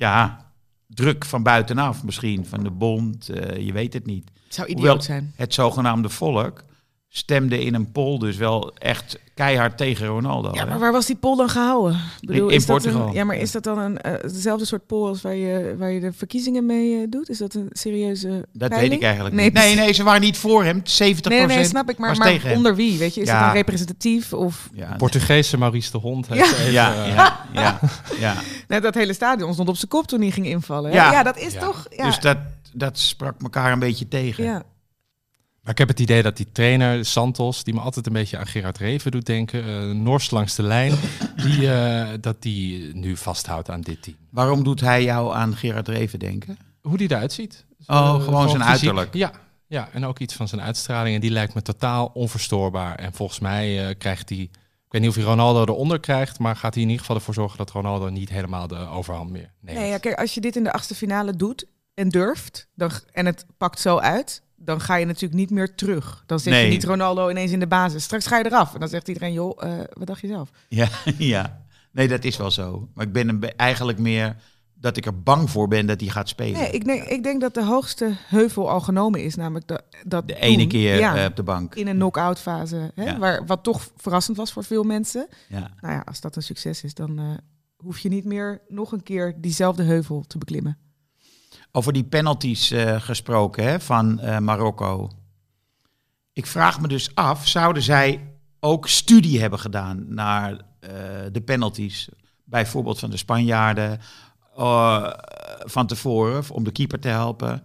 Ja, 0.00 0.46
druk 0.86 1.24
van 1.24 1.42
buitenaf 1.42 2.04
misschien, 2.04 2.46
van 2.46 2.62
de 2.62 2.70
bond, 2.70 3.28
eh, 3.28 3.66
je 3.66 3.72
weet 3.72 3.92
het 3.92 4.06
niet. 4.06 4.30
Zou 4.48 4.68
idioot 4.68 4.86
Hoewel 4.86 5.02
zijn. 5.02 5.32
het 5.36 5.54
zogenaamde 5.54 6.08
volk 6.08 6.64
stemde 7.12 7.64
in 7.64 7.74
een 7.74 7.92
poll 7.92 8.18
dus 8.18 8.36
wel 8.36 8.74
echt 8.78 9.18
keihard 9.34 9.76
tegen 9.76 10.06
Ronaldo. 10.06 10.50
Ja, 10.52 10.60
hè? 10.62 10.66
maar 10.68 10.78
waar 10.78 10.92
was 10.92 11.06
die 11.06 11.16
poll 11.16 11.36
dan 11.36 11.48
gehouden? 11.48 12.00
Ik 12.20 12.28
bedoel, 12.28 12.48
In- 12.48 12.56
dat 12.58 12.66
Portugal. 12.66 13.06
Een, 13.06 13.12
ja, 13.12 13.24
maar 13.24 13.36
is 13.36 13.50
dat 13.52 13.62
dan 13.62 13.78
een, 13.78 13.98
eh, 14.00 14.12
dezelfde 14.22 14.64
soort 14.64 14.86
poll 14.86 15.08
als 15.08 15.22
waar 15.22 15.34
je, 15.34 15.74
waar 15.78 15.90
je 15.90 16.00
de 16.00 16.12
verkiezingen 16.12 16.66
mee 16.66 17.00
eh, 17.02 17.06
doet? 17.10 17.28
Is 17.28 17.38
dat 17.38 17.54
een 17.54 17.68
serieuze 17.72 18.28
Dat 18.52 18.68
peiling? 18.68 18.90
weet 18.90 18.98
ik 19.00 19.04
eigenlijk 19.04 19.34
Nee, 19.34 19.44
niet. 19.44 19.54
Nee, 19.54 19.74
nee, 19.74 19.92
ze 19.92 20.02
waren 20.02 20.20
niet 20.20 20.36
voor 20.38 20.64
hem. 20.64 20.82
70% 20.84 21.28
Nee, 21.28 21.46
nee, 21.46 21.64
snap 21.64 21.90
ik. 21.90 21.98
Maar, 21.98 22.08
was 22.08 22.18
maar 22.18 22.28
tegen 22.28 22.52
onder 22.56 22.74
wie? 22.74 22.98
Weet 22.98 23.14
je, 23.14 23.20
is 23.20 23.26
Ja. 23.26 23.34
het 23.36 23.44
dan 23.44 23.52
representatief? 23.54 24.32
Of 24.32 24.68
Ja, 24.72 24.94
Portugese 24.96 25.58
Maurice 25.58 25.90
de 25.90 25.98
Hond 25.98 26.26
heeft 26.28 26.50
Ja. 26.50 26.56
even, 26.56 26.72
ja, 26.72 26.94
eh, 27.04 27.14
ja, 27.14 27.46
ja, 27.52 27.78
ja. 28.18 28.34
net 28.68 28.82
dat 28.82 28.94
hele 28.94 29.12
stadion 29.12 29.52
stond 29.52 29.68
op 29.68 29.76
zijn 29.76 29.88
kop 29.90 30.06
toen 30.06 30.20
hij 30.20 30.30
ging 30.30 30.46
invallen. 30.46 30.90
hè? 30.90 30.96
Ja. 30.96 31.12
Ja, 31.12 31.22
dat 31.22 31.38
is 31.38 31.52
Ja. 31.52 31.60
toch... 31.60 31.86
Ja, 31.96 32.04
Dus 32.04 32.18
dat, 32.20 32.36
dat 32.72 32.98
sprak 32.98 33.34
elkaar 33.42 33.72
een 33.72 33.78
beetje 33.78 34.08
tegen. 34.08 34.44
ja. 34.44 34.62
Maar 35.62 35.72
ik 35.72 35.78
heb 35.78 35.88
het 35.88 36.00
idee 36.00 36.22
dat 36.22 36.36
die 36.36 36.52
trainer, 36.52 37.04
Santos, 37.04 37.64
die 37.64 37.74
me 37.74 37.80
altijd 37.80 38.06
een 38.06 38.12
beetje 38.12 38.38
aan 38.38 38.46
Gerard 38.46 38.78
Reven 38.78 39.10
doet 39.10 39.26
denken, 39.26 39.64
eh 39.64 39.90
Nors 39.90 40.30
langs 40.30 40.54
de 40.54 40.62
lijn, 40.62 40.94
die, 41.36 41.72
eh, 41.72 42.08
dat 42.20 42.42
die 42.42 42.94
nu 42.94 43.16
vasthoudt 43.16 43.70
aan 43.70 43.80
dit 43.80 44.02
team. 44.02 44.16
Waarom 44.30 44.64
doet 44.64 44.80
hij 44.80 45.02
jou 45.02 45.34
aan 45.34 45.56
Gerard 45.56 45.88
Reven 45.88 46.18
denken? 46.18 46.58
Hoe 46.82 46.96
die 46.96 47.10
eruit 47.10 47.32
ziet. 47.32 47.64
Oh, 47.86 48.22
gewoon 48.22 48.48
zijn 48.48 48.62
fysiek. 48.62 48.68
uiterlijk. 48.70 49.14
Ja, 49.14 49.32
ja, 49.66 49.88
en 49.92 50.04
ook 50.04 50.18
iets 50.18 50.34
van 50.34 50.48
zijn 50.48 50.60
uitstraling. 50.60 51.14
En 51.14 51.20
die 51.20 51.30
lijkt 51.30 51.54
me 51.54 51.62
totaal 51.62 52.10
onverstoorbaar. 52.14 52.94
En 52.94 53.12
volgens 53.12 53.38
mij 53.38 53.88
eh, 53.88 53.94
krijgt 53.98 54.28
hij, 54.28 54.38
ik 54.38 54.50
weet 54.88 55.00
niet 55.00 55.10
of 55.10 55.16
hij 55.16 55.24
Ronaldo 55.24 55.62
eronder 55.62 56.00
krijgt, 56.00 56.38
maar 56.38 56.56
gaat 56.56 56.74
hij 56.74 56.82
in 56.82 56.88
ieder 56.88 57.00
geval 57.04 57.16
ervoor 57.16 57.34
zorgen 57.34 57.58
dat 57.58 57.70
Ronaldo 57.70 58.08
niet 58.08 58.28
helemaal 58.28 58.66
de 58.66 58.76
overhand 58.76 59.30
meer 59.30 59.52
neemt. 59.60 59.78
Nee, 59.78 59.88
ja, 59.88 59.98
kijk, 59.98 60.18
als 60.18 60.34
je 60.34 60.40
dit 60.40 60.56
in 60.56 60.64
de 60.64 60.72
achtste 60.72 60.94
finale 60.94 61.36
doet 61.36 61.66
en 61.94 62.08
durft, 62.08 62.68
dan, 62.74 62.90
en 63.12 63.26
het 63.26 63.46
pakt 63.56 63.80
zo 63.80 63.98
uit, 63.98 64.42
dan 64.62 64.80
ga 64.80 64.94
je 64.96 65.06
natuurlijk 65.06 65.34
niet 65.34 65.50
meer 65.50 65.74
terug. 65.74 66.22
Dan 66.26 66.40
Nee. 66.44 66.64
je 66.64 66.70
niet 66.70 66.84
Ronaldo 66.84 67.28
ineens 67.30 67.52
in 67.52 67.60
de 67.60 67.66
basis. 67.66 68.02
Straks 68.04 68.26
ga 68.26 68.38
je 68.38 68.46
eraf. 68.46 68.74
En 68.74 68.80
dan 68.80 68.88
zegt 68.88 69.08
iedereen, 69.08 69.32
joh, 69.32 69.62
eh, 69.64 69.78
wat 69.92 70.06
dacht 70.06 70.20
je 70.20 70.26
zelf? 70.26 70.50
Ja, 70.68 70.88
ja. 71.18 71.62
Nee, 71.92 72.08
dat 72.08 72.24
is 72.24 72.36
wel 72.36 72.50
zo. 72.50 72.88
Maar 72.94 73.06
ik 73.06 73.12
ben 73.12 73.56
eigenlijk 73.56 73.98
meer 73.98 74.36
dat 74.74 74.96
ik 74.96 75.06
er 75.06 75.22
bang 75.22 75.50
voor 75.50 75.68
ben 75.68 75.86
dat 75.86 76.00
hij 76.00 76.08
gaat 76.08 76.28
spelen. 76.28 76.60
Nee, 76.60 76.70
ik 76.70 76.84
denk, 76.84 77.02
ik 77.02 77.22
denk 77.22 77.40
dat 77.40 77.54
de 77.54 77.64
hoogste 77.64 78.12
heuvel 78.26 78.70
al 78.70 78.80
genomen 78.80 79.22
is. 79.24 79.34
Namelijk 79.34 79.66
dat, 79.66 79.82
dat 80.04 80.28
de 80.28 80.34
ene 80.40 80.56
toen, 80.58 80.68
keer 80.68 80.98
ja, 80.98 81.16
eh, 81.16 81.24
op 81.24 81.36
de 81.36 81.42
bank. 81.42 81.74
in 81.74 81.86
een 81.86 81.96
knock-out 81.96 82.38
fase. 82.38 82.92
Hè, 82.94 83.04
Ja. 83.04 83.18
waar, 83.18 83.46
wat 83.46 83.62
toch 83.62 83.88
verrassend 83.96 84.36
was 84.36 84.52
voor 84.52 84.64
veel 84.64 84.82
mensen. 84.82 85.28
Ja. 85.48 85.70
Nou 85.80 85.94
ja, 85.94 86.02
als 86.04 86.20
dat 86.20 86.36
een 86.36 86.42
succes 86.42 86.82
is, 86.84 86.94
dan 86.94 87.18
eh, 87.18 87.24
hoef 87.76 87.98
je 87.98 88.08
niet 88.08 88.24
meer 88.24 88.60
nog 88.68 88.92
een 88.92 89.02
keer 89.02 89.34
diezelfde 89.40 89.82
heuvel 89.82 90.24
te 90.26 90.38
beklimmen. 90.38 90.78
Over 91.72 91.92
die 91.92 92.04
penalties 92.04 92.70
eh, 92.70 93.00
gesproken 93.00 93.64
hè, 93.64 93.80
van 93.80 94.20
eh, 94.20 94.38
Marokko. 94.38 95.10
Ik 96.32 96.46
vraag 96.46 96.80
me 96.80 96.88
dus 96.88 97.14
af, 97.14 97.48
zouden 97.48 97.82
zij 97.82 98.34
ook 98.60 98.88
studie 98.88 99.40
hebben 99.40 99.58
gedaan 99.58 100.14
naar 100.14 100.52
eh, 100.80 100.90
de 101.32 101.40
penalties? 101.44 102.08
Bijvoorbeeld 102.44 102.98
van 102.98 103.10
de 103.10 103.16
Spanjaarden 103.16 104.00
van 105.64 105.86
tevoren, 105.86 106.50
om 106.50 106.64
de 106.64 106.72
keeper 106.72 107.00
te 107.00 107.08
helpen. 107.08 107.62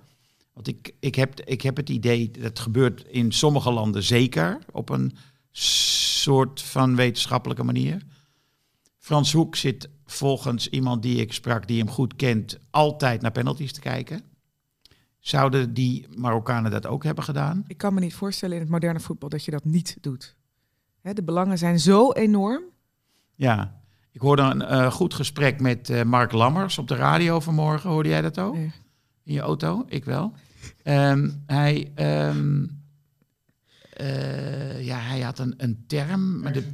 Want 0.54 0.68
ik, 0.68 0.94
ik, 1.00 1.16
heb, 1.16 1.42
ik 1.42 1.62
heb 1.62 1.78
het 1.78 1.90
idee, 1.90 2.32
dat 2.32 2.60
gebeurt 2.60 3.04
in 3.08 3.32
sommige 3.32 3.72
landen 3.72 4.04
zeker 4.04 4.60
op 4.72 4.90
een 4.90 5.18
soort 5.52 6.62
van 6.62 6.96
wetenschappelijke 6.96 7.64
manier. 7.64 8.02
Frans 9.00 9.32
Hoek 9.32 9.56
zit 9.56 9.90
volgens 10.06 10.70
iemand 10.70 11.02
die 11.02 11.18
ik 11.18 11.34
sprak, 11.34 11.68
die 11.68 11.80
hem 11.80 11.90
goed 11.90 12.16
kent, 12.16 12.58
altijd 12.70 13.22
naar 13.22 13.32
penalties 13.32 13.74
te 13.74 13.80
kijken. 13.80 14.22
Zouden 15.20 15.74
die 15.74 16.06
Marokkanen 16.16 16.72
dat 16.72 16.86
ook 16.86 17.04
hebben 17.04 17.24
gedaan? 17.24 17.64
Ik 17.68 17.78
kan 17.78 17.94
me 17.94 18.00
niet 18.00 18.14
voorstellen 18.14 18.56
in 18.56 18.62
het 18.62 18.72
moderne 18.72 19.00
voetbal 19.00 19.30
dat 19.30 19.46
je 19.46 19.52
dat 19.52 19.66
niet 19.66 19.98
doet. 20.02 20.36
Hè, 21.02 21.14
de 21.14 21.24
belangen 21.24 21.58
zijn 21.58 21.80
zo 21.80 22.12
enorm. 22.12 22.64
Ja. 23.36 23.80
Ik 24.12 24.22
hoorde 24.22 24.42
een 24.42 24.62
eh, 24.62 24.92
goed 24.92 25.14
gesprek 25.14 25.60
met 25.62 25.90
eh, 25.90 26.04
Mark 26.04 26.32
Lammers 26.32 26.78
op 26.78 26.88
de 26.88 26.96
radio 26.96 27.40
vanmorgen. 27.40 27.90
Hoorde 27.90 28.10
jij 28.10 28.22
dat 28.22 28.40
ook? 28.40 28.56
Nee. 28.56 28.72
In 29.24 29.34
je 29.34 29.40
auto? 29.40 29.86
Ik 29.88 30.06
wel. 30.06 30.34
Ehm, 30.84 31.30
hij, 31.46 31.92
ehm, 31.96 32.66
eh, 33.94 34.86
ja, 34.86 34.98
hij 35.00 35.22
had 35.22 35.40
een, 35.40 35.54
een 35.58 35.84
term. 35.88 36.40
maar 36.40 36.54
de- 36.54 36.68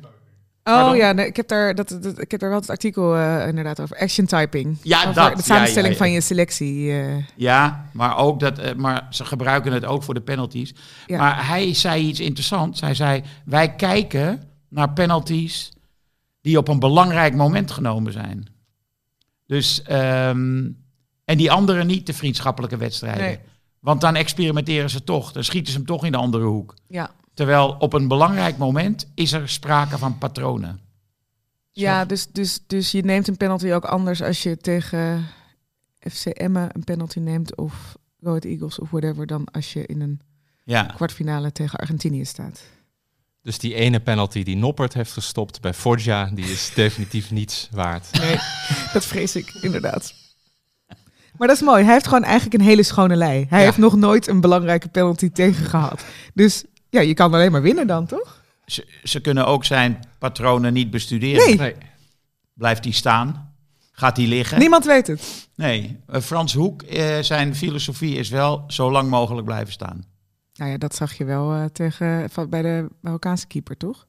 Oh 0.64 0.74
Pardon? 0.74 0.96
ja, 0.98 1.12
nee, 1.12 1.26
ik, 1.28 1.36
heb 1.36 1.48
daar, 1.48 1.76
dat, 1.76 1.98
dat, 2.02 2.20
ik 2.22 2.32
heb 2.32 2.40
daar 2.40 2.50
wel 2.50 2.60
het 2.60 2.70
artikel 2.70 3.16
eh, 3.18 3.48
inderdaad 3.48 3.80
over. 3.80 3.98
Action 3.98 4.26
typing. 4.26 4.78
Ja, 4.84 5.00
Over 5.00 5.14
dat. 5.14 5.36
De 5.38 5.44
samenstelling 5.44 5.76
Ja, 5.76 5.82
ja, 5.84 5.90
ja. 5.90 5.96
van 5.98 6.12
je 6.12 6.22
selectie. 6.22 6.92
eh. 6.92 7.24
ja, 7.36 7.86
maar, 7.94 8.18
ook 8.18 8.40
dat, 8.40 8.58
eh, 8.60 8.76
maar 8.76 9.08
ze 9.10 9.26
gebruiken 9.26 9.72
het 9.74 9.86
ook 9.86 10.04
voor 10.04 10.14
de 10.14 10.22
penalties. 10.22 10.74
Maar 11.08 11.48
hij 11.48 11.74
zei 11.74 12.04
iets 12.08 12.20
interessants. 12.20 12.82
Hij 12.82 12.94
zei, 12.96 13.24
wij 13.46 13.76
kijken 13.76 14.44
naar 14.70 14.90
penalties 14.94 15.72
die 16.42 16.58
op 16.58 16.68
een 16.68 16.80
belangrijk 16.80 17.36
moment 17.36 17.72
genomen 17.72 18.12
zijn. 18.12 18.48
Dus, 19.48 19.82
ehm, 19.82 20.70
en 21.26 21.38
die 21.38 21.52
andere 21.52 21.84
niet 21.84 22.06
de 22.06 22.14
vriendschappelijke 22.14 22.78
wedstrijden. 22.78 23.24
Nee. 23.24 23.40
Want 23.80 24.02
dan 24.02 24.16
experimenteren 24.16 24.90
ze 24.90 25.04
toch. 25.04 25.32
Dan 25.32 25.44
schieten 25.44 25.72
ze 25.72 25.78
hem 25.78 25.88
toch 25.88 26.06
in 26.06 26.12
de 26.12 26.18
andere 26.18 26.44
hoek. 26.46 26.74
ja. 26.88 27.12
Terwijl 27.34 27.76
op 27.80 27.94
een 27.94 28.08
belangrijk 28.08 28.58
moment 28.58 29.12
is 29.16 29.32
er 29.32 29.50
sprake 29.50 29.98
van 29.98 30.18
patronen. 30.18 30.80
Ja, 31.72 32.06
dus, 32.06 32.28
dus, 32.32 32.60
dus 32.68 32.92
je 32.92 33.02
neemt 33.04 33.28
een 33.28 33.38
penalty 33.38 33.72
ook 33.72 33.86
anders 33.86 34.22
als 34.24 34.44
je 34.44 34.58
tegen 34.58 35.26
FC 36.12 36.26
Emmen 36.26 36.70
een 36.72 36.84
penalty 36.84 37.20
neemt 37.20 37.56
of 37.56 37.96
Go 38.24 38.28
Ahead 38.30 38.46
Eagles 38.46 38.80
of 38.80 38.90
whatever 38.90 39.28
dan 39.28 39.46
als 39.52 39.74
je 39.74 39.86
in 39.86 40.02
een 40.02 40.20
Ja, 40.64 40.84
kwartfinale 40.84 41.52
tegen 41.52 41.80
Argentinië 41.80 42.26
staat. 42.26 42.62
Dus 43.42 43.58
die 43.58 43.74
ene 43.74 44.00
penalty 44.00 44.44
die 44.44 44.56
Noppert 44.58 44.94
heeft 44.94 45.12
gestopt 45.12 45.62
bij 45.62 45.74
Forja, 45.74 46.30
die 46.34 46.46
is 46.46 46.72
definitief 46.76 47.32
niets 47.32 47.68
waard. 47.72 48.08
Nee, 48.20 48.38
dat 48.94 49.06
vrees 49.06 49.36
ik 49.36 49.54
inderdaad. 49.62 50.14
Maar 51.38 51.48
dat 51.48 51.58
is 51.58 51.64
mooi. 51.64 51.84
Hij 51.84 51.94
heeft 51.94 52.08
gewoon 52.08 52.24
eigenlijk 52.24 52.54
een 52.54 52.68
hele 52.70 52.84
schone 52.84 53.16
lei. 53.16 53.46
Hij 53.50 53.60
Ja. 53.60 53.66
heeft 53.66 53.78
nog 53.78 53.96
nooit 53.96 54.28
een 54.28 54.42
belangrijke 54.42 54.88
penalty 54.90 55.30
tegen 55.30 55.66
gehad. 55.66 56.06
Dus 56.34 56.64
ja, 56.92 57.02
je 57.02 57.14
kan 57.14 57.34
alleen 57.34 57.52
maar 57.52 57.62
winnen 57.62 57.88
dan, 57.88 58.06
toch? 58.06 58.42
ze, 58.66 58.88
ze 59.04 59.20
kunnen 59.22 59.46
ook 59.46 59.66
zijn 59.66 60.00
patronen 60.20 60.74
niet 60.74 60.90
bestuderen. 60.92 61.46
Nee. 61.46 61.58
Nee. 61.58 61.76
Blijft 62.54 62.84
hij 62.84 62.94
staan? 62.94 63.54
Gaat 63.92 64.18
hij 64.18 64.26
liggen? 64.26 64.60
Niemand 64.60 64.86
weet 64.86 65.08
het. 65.08 65.48
Nee, 65.56 66.00
eh, 66.08 66.22
Frans 66.22 66.54
Hoek, 66.54 66.82
eh, 66.82 67.18
zijn 67.20 67.56
filosofie 67.56 68.16
is 68.16 68.30
wel 68.30 68.64
zo 68.68 68.92
lang 68.92 69.10
mogelijk 69.10 69.46
blijven 69.46 69.74
staan. 69.74 70.04
Nou 70.54 70.72
ja, 70.72 70.78
dat 70.78 70.96
zag 70.96 71.14
je 71.14 71.26
wel 71.26 71.54
eh, 71.54 71.66
tegen, 71.66 72.30
van, 72.30 72.50
bij 72.50 72.62
de 72.62 72.88
Marokkaanse 73.02 73.48
keeper, 73.48 73.78
toch? 73.78 74.06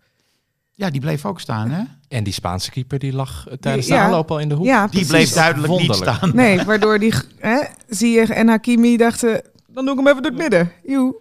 Ja, 0.74 0.90
die 0.90 1.00
bleef 1.00 1.24
ook 1.26 1.40
staan, 1.40 1.70
hè? 1.70 1.82
En 2.08 2.24
die 2.24 2.32
Spaanse 2.32 2.70
keeper 2.70 2.98
die 2.98 3.12
lag 3.12 3.48
eh, 3.48 3.54
tijdens 3.56 3.86
Ja. 3.86 3.96
de 3.96 4.02
aanloop 4.02 4.30
al 4.30 4.38
in 4.38 4.48
de 4.48 4.54
hoek. 4.54 4.64
Ja, 4.66 4.86
Die 4.86 5.06
bleef 5.06 5.30
duidelijk 5.32 5.72
niet 5.80 5.94
staan. 5.94 6.30
Nee, 6.34 6.64
waardoor 6.64 6.98
die 6.98 7.14
hè, 7.38 7.60
Ziyech 7.88 8.28
en 8.28 8.48
Hakimi 8.48 8.96
dachten, 8.96 9.42
dan 9.66 9.84
doe 9.84 9.92
ik 9.94 9.98
hem 10.00 10.08
even 10.08 10.22
door 10.22 10.32
het 10.32 10.40
midden. 10.40 10.72
Joe. 10.86 11.14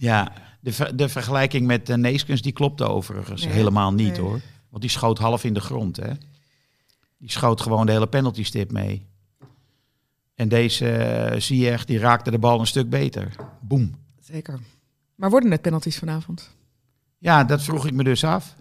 Ja, 0.00 0.32
de, 0.60 0.72
ver- 0.72 0.96
de 0.96 1.08
vergelijking 1.08 1.66
met 1.66 1.86
de 1.86 1.96
Neeskens, 1.96 2.42
die 2.42 2.52
klopte 2.52 2.84
overigens 2.84 3.44
Nee. 3.44 3.52
helemaal 3.52 3.92
niet, 3.92 4.10
Nee. 4.12 4.20
hoor. 4.20 4.40
Want 4.68 4.82
die 4.82 4.90
schoot 4.90 5.18
half 5.18 5.44
in 5.44 5.54
de 5.54 5.60
grond, 5.60 5.96
hè? 5.96 6.12
Die 7.18 7.30
schoot 7.30 7.60
gewoon 7.60 7.86
de 7.86 7.92
hele 7.92 8.06
penalty 8.06 8.44
stip 8.44 8.72
mee. 8.72 9.06
En 10.34 10.48
deze 10.48 11.30
uh, 11.34 11.40
Ziyech, 11.40 11.84
die 11.84 11.98
raakte 11.98 12.30
de 12.30 12.38
bal 12.38 12.60
een 12.60 12.66
stuk 12.66 12.90
beter. 12.90 13.34
Boem. 13.60 13.94
Zeker. 14.20 14.58
Maar 15.14 15.30
worden 15.30 15.50
het 15.50 15.62
penalties 15.62 15.98
vanavond? 15.98 16.50
Ja, 17.18 17.44
dat 17.44 17.62
vroeg 17.62 17.86
ik 17.86 17.92
me 17.94 18.04
dus 18.04 18.24
af. 18.24 18.56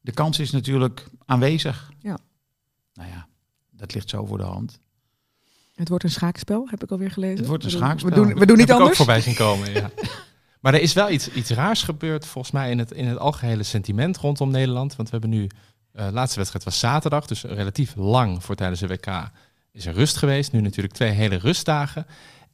De 0.00 0.12
kans 0.12 0.38
is 0.38 0.50
natuurlijk 0.50 1.06
aanwezig. 1.26 1.90
Ja. 1.98 2.18
Nou 2.94 3.08
ja, 3.08 3.26
dat 3.70 3.94
ligt 3.94 4.08
zo 4.10 4.24
voor 4.26 4.38
de 4.38 4.44
hand. 4.44 4.78
Het 5.74 5.88
wordt 5.88 6.04
een 6.04 6.10
schaakspel, 6.10 6.66
heb 6.70 6.82
ik 6.82 6.90
alweer 6.90 7.10
gelezen. 7.10 7.38
Het 7.38 7.46
wordt 7.46 7.64
een 7.64 7.70
schaakspel. 7.70 8.10
We 8.10 8.16
doen, 8.16 8.34
we 8.38 8.46
doen 8.46 8.56
niet 8.56 8.58
Heb 8.58 8.68
ik 8.68 8.74
ook 8.74 8.80
anders. 8.80 8.96
voorbij 8.96 9.20
zien 9.20 9.34
komen, 9.34 9.72
ja. 9.72 9.90
Maar 10.64 10.74
er 10.74 10.80
is 10.80 10.92
wel 10.92 11.10
iets, 11.10 11.28
iets 11.28 11.50
raars 11.50 11.82
gebeurd, 11.82 12.26
volgens 12.26 12.52
mij, 12.54 12.70
in 12.70 12.78
het, 12.78 12.90
in 12.92 13.06
het 13.06 13.18
algehele 13.18 13.62
sentiment 13.62 14.16
rondom 14.16 14.50
Nederland. 14.50 14.96
Want 14.96 15.10
we 15.10 15.18
hebben 15.18 15.38
nu, 15.38 15.46
eh 15.92 16.08
laatste 16.10 16.36
wedstrijd 16.38 16.64
was 16.64 16.78
zaterdag, 16.78 17.26
dus 17.26 17.42
relatief 17.42 17.94
lang 17.96 18.44
voor 18.44 18.54
tijdens 18.54 18.80
de 18.80 18.86
WK 18.86 19.30
is 19.72 19.86
er 19.86 19.94
rust 19.94 20.16
geweest. 20.16 20.52
Nu 20.52 20.60
natuurlijk 20.60 20.94
twee 20.94 21.10
hele 21.10 21.36
rustdagen. 21.36 22.06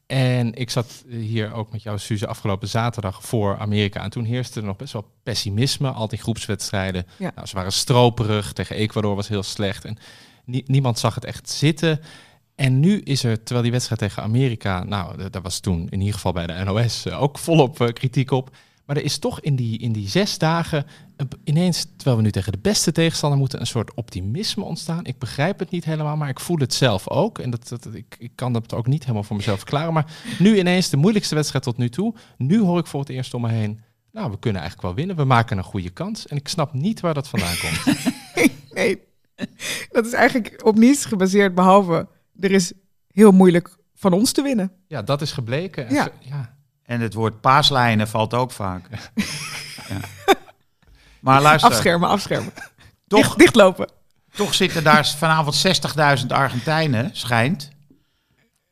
En 0.06 0.54
ik 0.54 0.70
zat 0.70 1.04
hier 1.08 1.52
ook 1.52 1.72
met 1.72 1.82
jou, 1.82 1.98
Suze, 1.98 2.26
afgelopen 2.26 2.68
zaterdag 2.68 3.24
voor 3.24 3.58
Amerika. 3.58 4.02
En 4.02 4.10
toen 4.10 4.24
heerste 4.24 4.60
er 4.60 4.66
nog 4.66 4.76
best 4.76 4.92
wel 4.92 5.10
pessimisme, 5.22 5.88
altijd 5.90 6.12
in 6.12 6.18
groepswedstrijden. 6.18 7.06
Ja. 7.16 7.32
Nou, 7.34 7.46
ze 7.46 7.54
waren 7.54 7.72
stroperig, 7.72 8.52
tegen 8.52 8.76
Ecuador 8.76 9.14
was 9.14 9.28
heel 9.28 9.42
slecht. 9.42 9.84
En 9.84 9.98
nie- 10.44 10.64
niemand 10.66 10.98
zag 10.98 11.14
het 11.14 11.24
echt 11.24 11.50
zitten. 11.50 12.00
En 12.60 12.80
nu 12.80 13.00
is 13.00 13.24
er, 13.24 13.36
terwijl 13.38 13.62
die 13.62 13.70
wedstrijd 13.72 14.00
tegen 14.00 14.22
Amerika, 14.22 14.84
nou, 14.84 15.28
daar 15.30 15.42
was 15.42 15.60
toen 15.60 15.86
in 15.90 15.98
ieder 15.98 16.14
geval 16.14 16.32
bij 16.32 16.46
de 16.46 16.62
NOS 16.64 17.06
eh, 17.06 17.22
ook 17.22 17.38
volop 17.38 17.80
eh, 17.80 17.88
kritiek 17.88 18.30
op. 18.30 18.56
Maar 18.86 18.96
er 18.96 19.04
is 19.04 19.18
toch 19.18 19.40
in 19.40 19.56
die, 19.56 19.78
in 19.78 19.92
die 19.92 20.08
zes 20.08 20.38
dagen 20.38 20.86
een- 21.16 21.28
ineens, 21.44 21.86
terwijl 21.96 22.16
we 22.16 22.22
nu 22.22 22.30
tegen 22.30 22.52
de 22.52 22.58
beste 22.62 22.92
tegenstander 22.92 23.38
moeten, 23.38 23.60
een 23.60 23.66
soort 23.66 23.94
optimisme 23.94 24.64
ontstaan. 24.64 25.04
Ik 25.06 25.18
begrijp 25.18 25.58
het 25.58 25.70
niet 25.70 25.84
helemaal, 25.84 26.16
maar 26.16 26.28
ik 26.28 26.40
voel 26.40 26.56
het 26.58 26.74
zelf 26.74 27.08
ook. 27.08 27.38
En 27.38 27.50
dat, 27.50 27.68
dat, 27.68 27.88
ik, 27.92 28.16
ik 28.18 28.30
kan 28.34 28.52
dat 28.52 28.74
ook 28.74 28.86
niet 28.86 29.02
helemaal 29.02 29.22
voor 29.22 29.36
mezelf 29.36 29.58
verklaren. 29.58 29.92
Maar 29.92 30.06
nu 30.38 30.58
ineens 30.58 30.88
de 30.88 30.96
moeilijkste 30.96 31.34
wedstrijd 31.34 31.64
tot 31.64 31.76
nu 31.76 31.88
toe. 31.88 32.14
Nu 32.36 32.60
hoor 32.60 32.78
ik 32.78 32.86
voor 32.86 33.00
het 33.00 33.08
eerst 33.08 33.34
om 33.34 33.40
me 33.42 33.48
heen. 33.50 33.80
Nou, 34.12 34.30
we 34.30 34.38
kunnen 34.38 34.60
eigenlijk 34.60 34.88
wel 34.88 34.96
winnen. 34.98 35.16
We 35.16 35.24
maken 35.34 35.58
een 35.58 35.64
goede 35.64 35.90
kans. 35.90 36.26
En 36.26 36.36
ik 36.36 36.48
snap 36.48 36.72
niet 36.72 37.00
waar 37.00 37.14
dat 37.14 37.28
vandaan 37.28 37.54
komt. 37.60 37.82
Nee, 38.72 38.98
dat 39.90 40.06
is 40.06 40.12
eigenlijk 40.12 40.60
op 40.64 40.78
niets 40.78 41.04
gebaseerd, 41.04 41.54
behalve 41.54 42.08
er 42.40 42.50
is 42.50 42.72
heel 43.10 43.30
moeilijk 43.32 43.76
van 43.94 44.12
ons 44.12 44.32
te 44.32 44.42
winnen. 44.42 44.72
Ja, 44.86 45.02
dat 45.02 45.22
is 45.22 45.32
gebleken. 45.32 45.86
En 45.88 45.94
Ja. 45.94 46.08
ja. 46.20 46.54
En 46.82 47.00
het 47.00 47.14
woord 47.14 47.40
paaslijnen 47.40 48.08
valt 48.08 48.34
ook 48.34 48.50
vaak. 48.52 48.88
ja. 49.88 50.00
Maar 51.20 51.42
luister, 51.42 51.70
Afschermen, 51.70 52.08
afschermen. 52.08 52.52
toch, 53.06 53.20
Dicht, 53.22 53.38
dichtlopen. 53.38 53.90
toch 54.32 54.54
zitten 54.54 54.84
daar 54.84 55.06
vanavond 55.08 55.66
60.000 56.20 56.26
Argentijnen, 56.28 57.10
schijnt. 57.12 57.68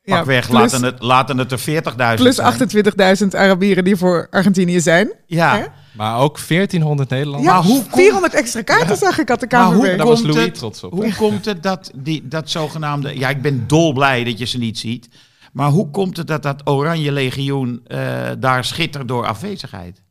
Ja, 0.08 0.16
Pakweg, 0.16 0.48
plus, 0.48 0.60
laten, 0.60 0.82
het, 0.82 1.02
laten 1.02 1.38
het 1.38 1.52
er 1.52 1.58
40.000 1.60 2.14
plus 2.16 2.36
zijn. 2.36 3.18
28.000 3.22 3.28
Arabieren 3.28 3.84
die 3.84 3.96
voor 3.96 4.26
Argentinië 4.30 4.80
zijn. 4.80 5.12
Ja, 5.26 5.56
Hè? 5.58 5.64
Maar 5.96 6.18
ook 6.18 6.38
1400 6.48 7.08
Nederlanders. 7.10 7.48
Ja, 7.52 7.58
Maar 7.58 7.64
hoe 7.70 7.82
komt- 7.82 7.94
400 7.94 8.34
extra 8.34 8.62
kaarten 8.62 8.96
zag 8.96 9.18
ik, 9.18 9.28
had 9.28 9.40
de 9.40 9.46
Maar 9.50 9.72
hoe-. 9.74 9.96
Daar 9.96 10.06
was 10.06 10.20
komt 10.20 10.32
Louis 10.32 10.44
het- 10.46 10.54
trots 10.54 10.84
op. 10.84 10.92
hoe 10.92 11.14
komt 11.14 11.44
het 11.44 11.62
dat 11.62 11.90
die, 11.94 12.28
dat 12.28 12.50
zogenaamde... 12.50 13.18
Ja, 13.18 13.28
ik 13.28 13.42
ben 13.42 13.66
dolblij 13.66 14.24
dat 14.24 14.38
je 14.38 14.44
ze 14.44 14.58
niet 14.58 14.78
ziet. 14.78 15.08
Maar 15.52 15.70
hoe 15.70 15.90
komt 15.90 16.16
het 16.16 16.26
dat 16.26 16.42
dat 16.42 16.68
Oranje 16.68 17.12
Legioen 17.12 17.80
eh, 17.86 18.30
daar 18.38 18.64
schittert 18.64 19.08
door 19.08 19.26
afwezigheid? 19.26 20.02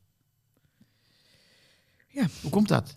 Ja. 2.08 2.26
Hoe 2.42 2.50
komt 2.50 2.68
dat? 2.68 2.96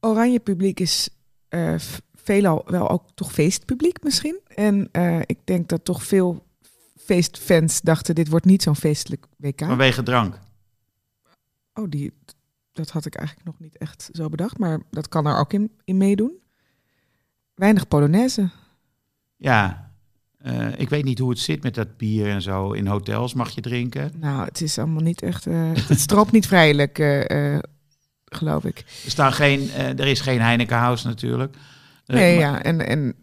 Oranje 0.00 0.40
publiek 0.40 0.80
is 0.80 1.08
eh, 1.48 1.74
veelal 2.22 2.62
wel 2.66 2.90
ook 2.90 3.04
toch 3.14 3.32
feestpubliek 3.32 4.02
misschien. 4.02 4.40
En 4.46 4.88
eh, 4.92 5.20
ik 5.20 5.38
denk 5.44 5.68
dat 5.68 5.84
toch 5.84 6.02
veel 6.04 6.46
feestfans 6.96 7.80
dachten, 7.80 8.14
dit 8.14 8.28
wordt 8.28 8.44
niet 8.44 8.62
zo'n 8.62 8.76
feestelijk 8.76 9.26
WK. 9.36 9.58
Vanwege 9.64 10.02
drank. 10.02 10.38
Oh, 11.74 11.90
die, 11.90 12.12
dat 12.72 12.90
had 12.90 13.06
ik 13.06 13.14
eigenlijk 13.14 13.46
nog 13.46 13.58
niet 13.58 13.78
echt 13.78 14.08
zo 14.12 14.28
bedacht, 14.28 14.58
maar 14.58 14.80
dat 14.90 15.08
kan 15.08 15.26
er 15.26 15.38
ook 15.38 15.52
in, 15.52 15.70
in 15.84 15.96
meedoen. 15.96 16.32
Weinig 17.54 17.88
Polonaise. 17.88 18.50
Ja, 19.36 19.90
eh, 20.38 20.78
ik 20.78 20.88
weet 20.88 21.04
niet 21.04 21.18
hoe 21.18 21.30
het 21.30 21.38
zit 21.38 21.62
met 21.62 21.74
dat 21.74 21.96
bier 21.96 22.28
en 22.28 22.42
zo. 22.42 22.72
In 22.72 22.86
hotels 22.86 23.34
mag 23.34 23.50
je 23.50 23.60
drinken. 23.60 24.12
Nou, 24.16 24.44
het 24.44 24.60
is 24.60 24.78
allemaal 24.78 25.02
niet 25.02 25.22
echt. 25.22 25.46
eh, 25.46 25.70
het 25.74 26.00
stroopt 26.00 26.32
niet 26.32 26.46
vrijelijk, 26.46 26.96
geloof 28.24 28.64
ik. 28.64 28.78
Er, 28.78 29.10
staan 29.10 29.32
geen, 29.32 29.70
er 29.70 30.06
is 30.06 30.20
geen 30.20 30.40
Heineken 30.40 30.76
House 30.76 31.06
natuurlijk. 31.06 31.56
Eh, 32.06 32.16
Nee, 32.16 32.36
maar- 32.38 32.44
ja. 32.44 32.62
En, 32.62 32.86
en 32.86 33.14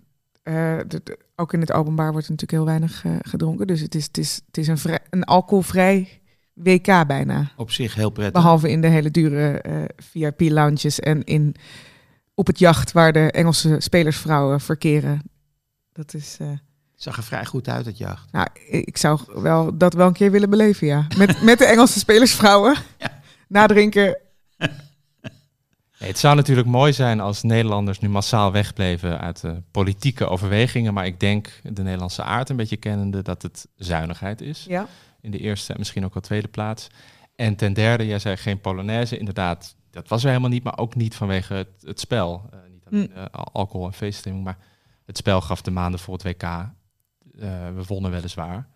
eh, 0.44 0.78
de- 0.88 1.02
de- 1.04 1.20
ook 1.36 1.54
in 1.54 1.60
het 1.60 1.72
openbaar 1.72 2.12
wordt 2.12 2.28
er 2.28 2.32
natuurlijk 2.32 2.60
heel 2.60 2.66
weinig 2.70 3.06
eh, 3.06 3.12
gedronken. 3.22 3.68
Dus 3.68 3.82
het 3.82 3.96
is, 3.96 4.04
het 4.06 4.18
is, 4.18 4.42
het 4.46 4.58
is 4.58 4.68
een, 4.68 4.78
vrij, 4.78 5.00
een 5.10 5.24
alcoholvrij 5.24 6.22
WK 6.54 6.86
bijna. 7.08 7.52
Op 7.58 7.72
zich 7.72 7.96
heel 7.96 8.10
prettig. 8.10 8.34
Behalve 8.42 8.70
in 8.72 8.82
de 8.82 8.88
hele 8.88 9.12
dure 9.12 9.62
eh, 9.62 9.84
VIP-lounges 9.98 11.00
en 11.00 11.24
in, 11.24 11.56
op 12.34 12.48
het 12.48 12.60
jacht 12.60 12.92
waar 12.92 13.14
de 13.14 13.32
Engelse 13.32 13.76
spelersvrouwen 13.80 14.62
verkeren. 14.62 15.22
Dat 15.94 16.14
is. 16.14 16.38
eh, 16.40 16.48
Het 16.50 17.04
zag 17.08 17.18
er 17.18 17.24
vrij 17.24 17.46
goed 17.46 17.68
uit, 17.68 17.86
het 17.86 17.98
jacht. 17.98 18.32
nou, 18.32 18.48
ik 18.70 18.98
zou 18.98 19.20
wel, 19.42 19.78
dat 19.78 19.94
wel 19.94 20.08
een 20.08 20.14
keer 20.14 20.32
willen 20.32 20.50
beleven, 20.50 20.88
ja. 20.88 21.08
Met, 21.18 21.42
met 21.42 21.58
de 21.58 21.66
Engelse 21.66 22.00
spelersvrouwen. 22.00 22.76
Ja. 22.98 23.18
Nadrinken. 23.48 24.18
Nee, 26.00 26.10
het 26.10 26.20
zou 26.20 26.36
natuurlijk 26.36 26.68
mooi 26.68 26.94
zijn 26.94 27.20
als 27.20 27.44
Nederlanders 27.44 28.00
nu 28.00 28.10
massaal 28.10 28.52
wegbleven 28.52 29.20
uit 29.20 29.42
de 29.42 29.62
politieke 29.72 30.26
overwegingen. 30.28 30.94
Maar 30.94 31.06
ik 31.06 31.20
denk, 31.20 31.60
de 31.64 31.84
Nederlandse 31.84 32.24
aard 32.24 32.50
een 32.50 32.56
beetje 32.56 32.78
kennende, 32.78 33.22
dat 33.22 33.42
het 33.42 33.68
zuinigheid 33.76 34.42
is. 34.42 34.66
Ja. 34.68 34.88
In 35.22 35.32
de 35.32 35.38
eerste 35.40 35.74
en 35.74 35.80
misschien 35.80 36.06
ook 36.06 36.14
wel 36.14 36.24
tweede 36.24 36.48
plaats. 36.48 36.88
En 37.36 37.56
ten 37.56 37.74
derde, 37.74 38.06
jij 38.06 38.20
zei 38.20 38.38
geen 38.38 38.62
Polonaise. 38.62 39.18
Inderdaad, 39.18 39.76
dat 39.92 40.08
was 40.08 40.22
er 40.24 40.28
helemaal 40.30 40.50
niet, 40.50 40.64
maar 40.64 40.78
ook 40.78 40.96
niet 40.96 41.16
vanwege 41.16 41.54
het, 41.54 41.70
het 41.84 42.00
spel. 42.00 42.50
Eh, 42.52 42.58
niet 42.72 42.86
alleen 42.92 43.14
eh, 43.14 43.26
al- 43.32 43.50
alcohol 43.54 43.86
en 43.88 43.94
feeststemming, 43.94 44.44
maar 44.44 44.58
het 45.06 45.18
spel 45.18 45.42
gaf 45.42 45.62
de 45.62 45.72
maanden 45.72 46.00
voor 46.00 46.14
het 46.14 46.24
WK. 46.24 46.44
eh, 46.44 46.70
we 47.76 47.84
wonnen 47.88 48.12
weliswaar, 48.12 48.68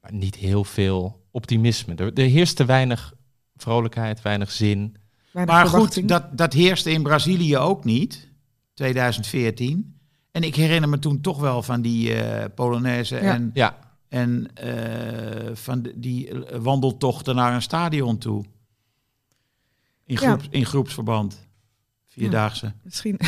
maar 0.00 0.12
niet 0.12 0.34
heel 0.34 0.64
veel 0.64 1.26
optimisme. 1.30 1.94
Er, 1.94 2.12
er 2.12 2.24
heerste 2.28 2.64
weinig 2.64 3.14
vrolijkheid, 3.56 4.22
weinig 4.22 4.50
zin. 4.50 4.96
Weinig 5.34 5.54
Maar 5.54 5.66
goed, 5.66 6.08
dat, 6.08 6.38
dat 6.38 6.52
heerste 6.52 6.90
in 6.90 7.02
Brazilië 7.02 7.56
ook 7.56 7.84
niet. 7.84 8.28
2014. 8.74 9.98
En 10.30 10.42
ik 10.42 10.54
herinner 10.54 10.88
me 10.88 10.98
toen 10.98 11.20
toch 11.20 11.40
wel 11.40 11.62
van 11.62 11.80
die 11.82 12.14
eh 12.14 12.44
Polonaise 12.54 13.14
Ja. 13.14 13.20
en, 13.20 13.50
Ja, 13.54 13.78
en 14.08 14.48
eh, 14.54 15.50
van 15.54 15.90
die 15.94 16.28
eh, 16.44 16.58
wandeltochten 16.60 17.34
naar 17.34 17.54
een 17.54 17.62
stadion 17.62 18.18
toe. 18.18 18.44
In, 20.04 20.16
Ja. 20.20 20.36
groep, 20.36 20.42
in 20.50 20.66
groepsverband. 20.66 21.46
Vierdaagse. 22.08 22.72
Misschien. 22.82 23.18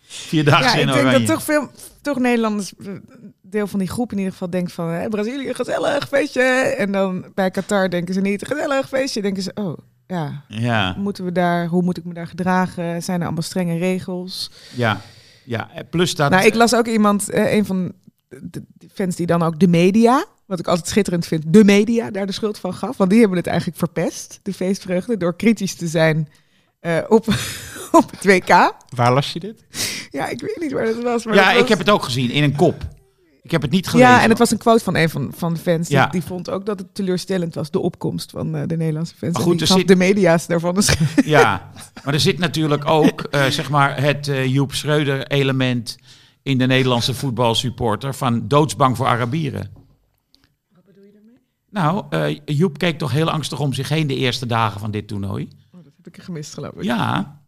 Vierdaagse 0.00 0.76
Ja, 0.76 0.82
in 0.82 0.88
ik 0.88 0.94
denk 0.94 1.06
oranje. 1.06 1.18
dat 1.26 1.36
toch 1.36 1.42
veel 1.42 1.70
toch 2.02 2.18
Nederlanders, 2.18 2.72
deel 3.50 3.66
van 3.66 3.78
die 3.78 3.88
groep 3.88 4.12
in 4.12 4.18
ieder 4.18 4.32
geval, 4.32 4.50
denkt 4.50 4.72
van 4.72 4.88
hè, 4.88 5.08
Brazilië, 5.08 5.54
gezellig 5.54 6.08
feestje. 6.08 6.42
En 6.78 6.92
dan 6.92 7.24
bij 7.34 7.50
Qatar 7.50 7.90
denken 7.90 8.14
ze 8.14 8.20
niet, 8.20 8.46
gezellig 8.46 8.88
feestje. 8.88 9.22
Denken 9.22 9.42
ze, 9.42 9.50
oh 9.54 9.78
ja, 10.06 10.44
Ja, 10.48 10.94
moeten 10.98 11.24
we 11.24 11.32
daar, 11.32 11.66
hoe 11.66 11.82
moet 11.82 11.96
ik 11.96 12.04
me 12.04 12.14
daar 12.14 12.26
gedragen? 12.26 13.02
Zijn 13.02 13.18
er 13.20 13.26
allemaal 13.26 13.42
strenge 13.42 13.78
regels? 13.78 14.50
ja, 14.74 15.00
ja. 15.44 15.70
En 15.74 15.88
Plus 15.88 16.14
dat... 16.14 16.30
Nou, 16.30 16.46
ik 16.46 16.54
las 16.54 16.74
ook 16.74 16.86
iemand, 16.86 17.30
eh, 17.30 17.54
een 17.54 17.64
van 17.64 17.92
de 18.28 18.62
fans 18.92 19.16
die 19.16 19.26
dan 19.26 19.42
ook 19.42 19.58
de 19.58 19.68
media, 19.68 20.24
wat 20.46 20.58
ik 20.58 20.66
altijd 20.66 20.88
schitterend 20.88 21.26
vind, 21.26 21.42
de 21.46 21.64
media 21.64 22.10
daar 22.10 22.26
de 22.26 22.32
schuld 22.32 22.58
van 22.58 22.74
gaf. 22.74 22.96
Want 22.96 23.10
die 23.10 23.18
hebben 23.18 23.38
het 23.38 23.46
eigenlijk 23.46 23.78
verpest, 23.78 24.40
de 24.42 24.52
feestvreugde, 24.52 25.16
door 25.16 25.36
kritisch 25.36 25.74
te 25.74 25.86
zijn 25.86 26.28
eh, 26.80 26.98
op, 27.08 27.26
op 28.00 28.10
het 28.10 28.24
WK. 28.24 28.74
waar 28.94 29.12
las 29.12 29.32
je 29.32 29.40
dit? 29.40 29.64
Ja, 30.10 30.28
ik 30.28 30.40
weet 30.40 30.58
niet 30.60 30.72
waar 30.72 30.84
dat 30.84 31.02
was. 31.02 31.24
Maar 31.24 31.34
ja, 31.34 31.52
dat 31.52 31.62
ik 31.62 31.68
heb 31.68 31.78
het 31.78 31.90
ook 31.90 32.02
gezien 32.02 32.30
in 32.30 32.42
een 32.42 32.56
kop. 32.56 32.96
Ik 33.48 33.54
heb 33.54 33.62
het 33.62 33.70
niet 33.70 33.88
gelezen. 33.88 34.10
Ja, 34.10 34.22
en 34.22 34.28
het 34.28 34.38
was 34.38 34.50
een 34.50 34.58
quote 34.58 34.84
van 34.84 34.96
een 34.96 35.10
van, 35.10 35.32
van 35.36 35.54
de 35.54 35.60
fans. 35.60 35.88
Die, 35.88 35.96
Ja. 35.96 36.06
die 36.06 36.22
vond 36.22 36.50
ook 36.50 36.66
dat 36.66 36.78
het 36.78 36.94
teleurstellend 36.94 37.54
was, 37.54 37.70
de 37.70 37.78
opkomst 37.78 38.30
van 38.30 38.54
eh, 38.56 38.62
de 38.66 38.76
Nederlandse 38.76 39.14
fans. 39.14 39.32
Maar 39.32 39.42
goed, 39.42 39.58
die 39.58 39.68
er 39.68 39.74
zit- 39.78 39.88
de 39.88 39.96
media's 39.96 40.46
daarvan 40.46 40.76
een 40.76 40.82
sch- 40.82 41.00
Ja, 41.24 41.70
maar 42.04 42.14
er 42.14 42.20
zit 42.20 42.38
natuurlijk 42.38 42.86
ook 42.88 43.20
eh, 43.20 43.44
zeg 43.46 43.70
maar 43.70 44.02
het 44.02 44.28
eh, 44.28 44.46
Joep 44.46 44.74
Schreuder 44.74 45.26
element 45.26 45.96
in 46.42 46.58
de 46.58 46.66
Nederlandse 46.66 47.14
voetbalsupporter 47.14 48.14
van 48.14 48.48
doodsbang 48.48 48.96
voor 48.96 49.06
Arabieren. 49.06 49.70
Wat 50.74 50.84
bedoel 50.84 51.02
je 51.04 51.12
daarmee? 51.12 51.38
Nou, 51.70 52.04
eh, 52.10 52.56
Joep 52.56 52.78
keek 52.78 52.98
toch 52.98 53.12
heel 53.12 53.30
angstig 53.30 53.60
om 53.60 53.72
zich 53.72 53.88
heen 53.88 54.06
de 54.06 54.16
eerste 54.16 54.46
dagen 54.46 54.80
van 54.80 54.90
dit 54.90 55.08
toernooi. 55.08 55.48
Oh, 55.72 55.84
dat 55.84 55.92
heb 56.02 56.14
ik 56.14 56.22
gemist, 56.22 56.54
geloof 56.54 56.72
ik. 56.74 56.82
Ja, 56.82 57.40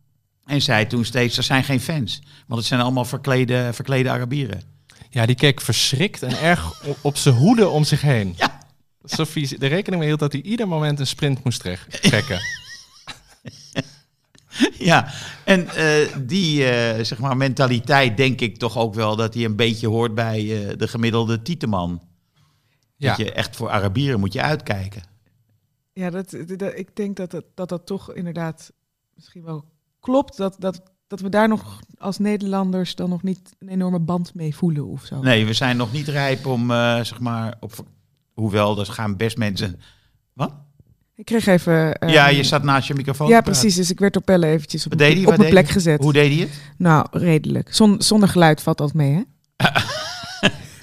en 0.45 0.63
zei 0.63 0.87
toen 0.87 1.05
steeds, 1.05 1.37
er 1.37 1.43
zijn 1.43 1.65
geen 1.65 1.81
fans. 1.81 2.23
Want 2.47 2.61
het 2.61 2.69
zijn 2.69 2.81
allemaal 2.81 3.05
verklede, 3.05 3.69
verklede 3.73 4.11
Arabieren. 4.11 4.63
Ja, 5.11 5.27
die 5.27 5.37
keek 5.37 5.61
verschrikt 5.61 6.23
en 6.23 6.39
erg 6.41 6.85
op, 6.87 6.99
op 7.01 7.17
zijn 7.17 7.35
hoede 7.35 7.69
om 7.69 7.85
zich 7.85 8.01
heen. 8.01 8.35
Ja. 8.37 8.59
Sophie 9.05 9.59
de 9.59 9.67
rekening 9.67 9.99
mee 10.01 10.09
hield 10.09 10.21
dat 10.21 10.33
hij 10.33 10.43
ieder 10.43 10.69
moment 10.69 11.01
een 11.01 11.07
sprint 11.07 11.45
moest 11.45 11.61
trek- 11.61 11.87
trekken. 11.91 12.41
Ja, 14.79 15.13
en 15.45 15.69
eh, 15.69 16.17
die 16.23 16.71
eh, 16.71 17.05
zeg 17.05 17.19
maar 17.19 17.37
mentaliteit 17.37 18.17
denk 18.17 18.41
ik 18.41 18.57
toch 18.57 18.77
ook 18.79 18.95
wel 18.95 19.17
dat 19.17 19.35
hij 19.35 19.45
een 19.45 19.57
beetje 19.57 19.89
hoort 19.89 20.15
bij 20.15 20.39
eh, 20.69 20.77
de 20.77 20.89
gemiddelde 20.89 21.43
Tieteman. 21.43 22.03
Ja. 22.97 23.09
Dat 23.09 23.17
je 23.27 23.33
echt 23.33 23.57
voor 23.57 23.71
Arabieren 23.71 24.21
moet 24.21 24.33
je 24.33 24.43
uitkijken. 24.43 25.03
Ja, 25.93 26.11
dat, 26.11 26.31
dat- 26.31 26.59
dat- 26.59 26.79
ik 26.79 26.97
denk 26.97 27.17
dat 27.17 27.31
dat, 27.31 27.45
dat 27.55 27.69
dat 27.69 27.87
toch 27.87 28.15
inderdaad 28.15 28.73
misschien 29.15 29.43
wel 29.45 29.65
klopt. 30.01 30.37
Dat, 30.37 30.57
dat, 30.59 30.83
dat 31.11 31.21
we 31.21 31.29
daar 31.29 31.49
nog 31.49 31.81
als 31.99 32.19
Nederlanders 32.19 32.95
dan 32.95 33.09
nog 33.09 33.23
niet 33.23 33.55
een 33.59 33.69
enorme 33.69 33.99
band 33.99 34.35
mee 34.35 34.55
voelen 34.55 34.87
of 34.87 35.05
zo. 35.05 35.21
Nee, 35.21 35.47
we 35.47 35.53
zijn 35.53 35.77
nog 35.77 35.93
niet 35.93 36.09
rijp 36.09 36.47
om, 36.47 36.71
eh, 36.71 36.95
zeg 36.95 37.21
maar, 37.21 37.57
op, 37.61 37.85
hoewel, 38.35 38.79
er 38.79 38.87
gaan 38.87 39.17
best 39.17 39.37
mensen... 39.37 39.81
Wat? 40.33 40.53
Ik 41.15 41.25
kreeg 41.25 41.47
even... 41.47 41.95
eh, 41.95 42.13
ja, 42.13 42.29
je 42.29 42.43
zat 42.43 42.63
naast 42.63 42.89
je 42.89 42.95
microfoon 42.95 43.29
Ja, 43.29 43.41
precies. 43.41 43.75
Dus 43.75 43.91
ik 43.91 43.99
werd 43.99 44.13
door 44.13 44.23
Pelle 44.23 44.47
eventjes 44.47 44.87
op, 44.87 44.99
hij? 44.99 45.27
op 45.27 45.37
mijn 45.37 45.51
plek 45.51 45.69
gezet. 45.69 46.03
Hoe 46.03 46.13
deed 46.13 46.33
hij 46.33 46.41
het? 46.41 46.61
Nou, 46.77 47.07
redelijk. 47.11 47.75
Zon, 47.75 48.03
zonder 48.03 48.29
geluid 48.29 48.63
valt 48.63 48.79
dat 48.79 48.95
mee, 48.95 49.13
hè? 49.13 49.23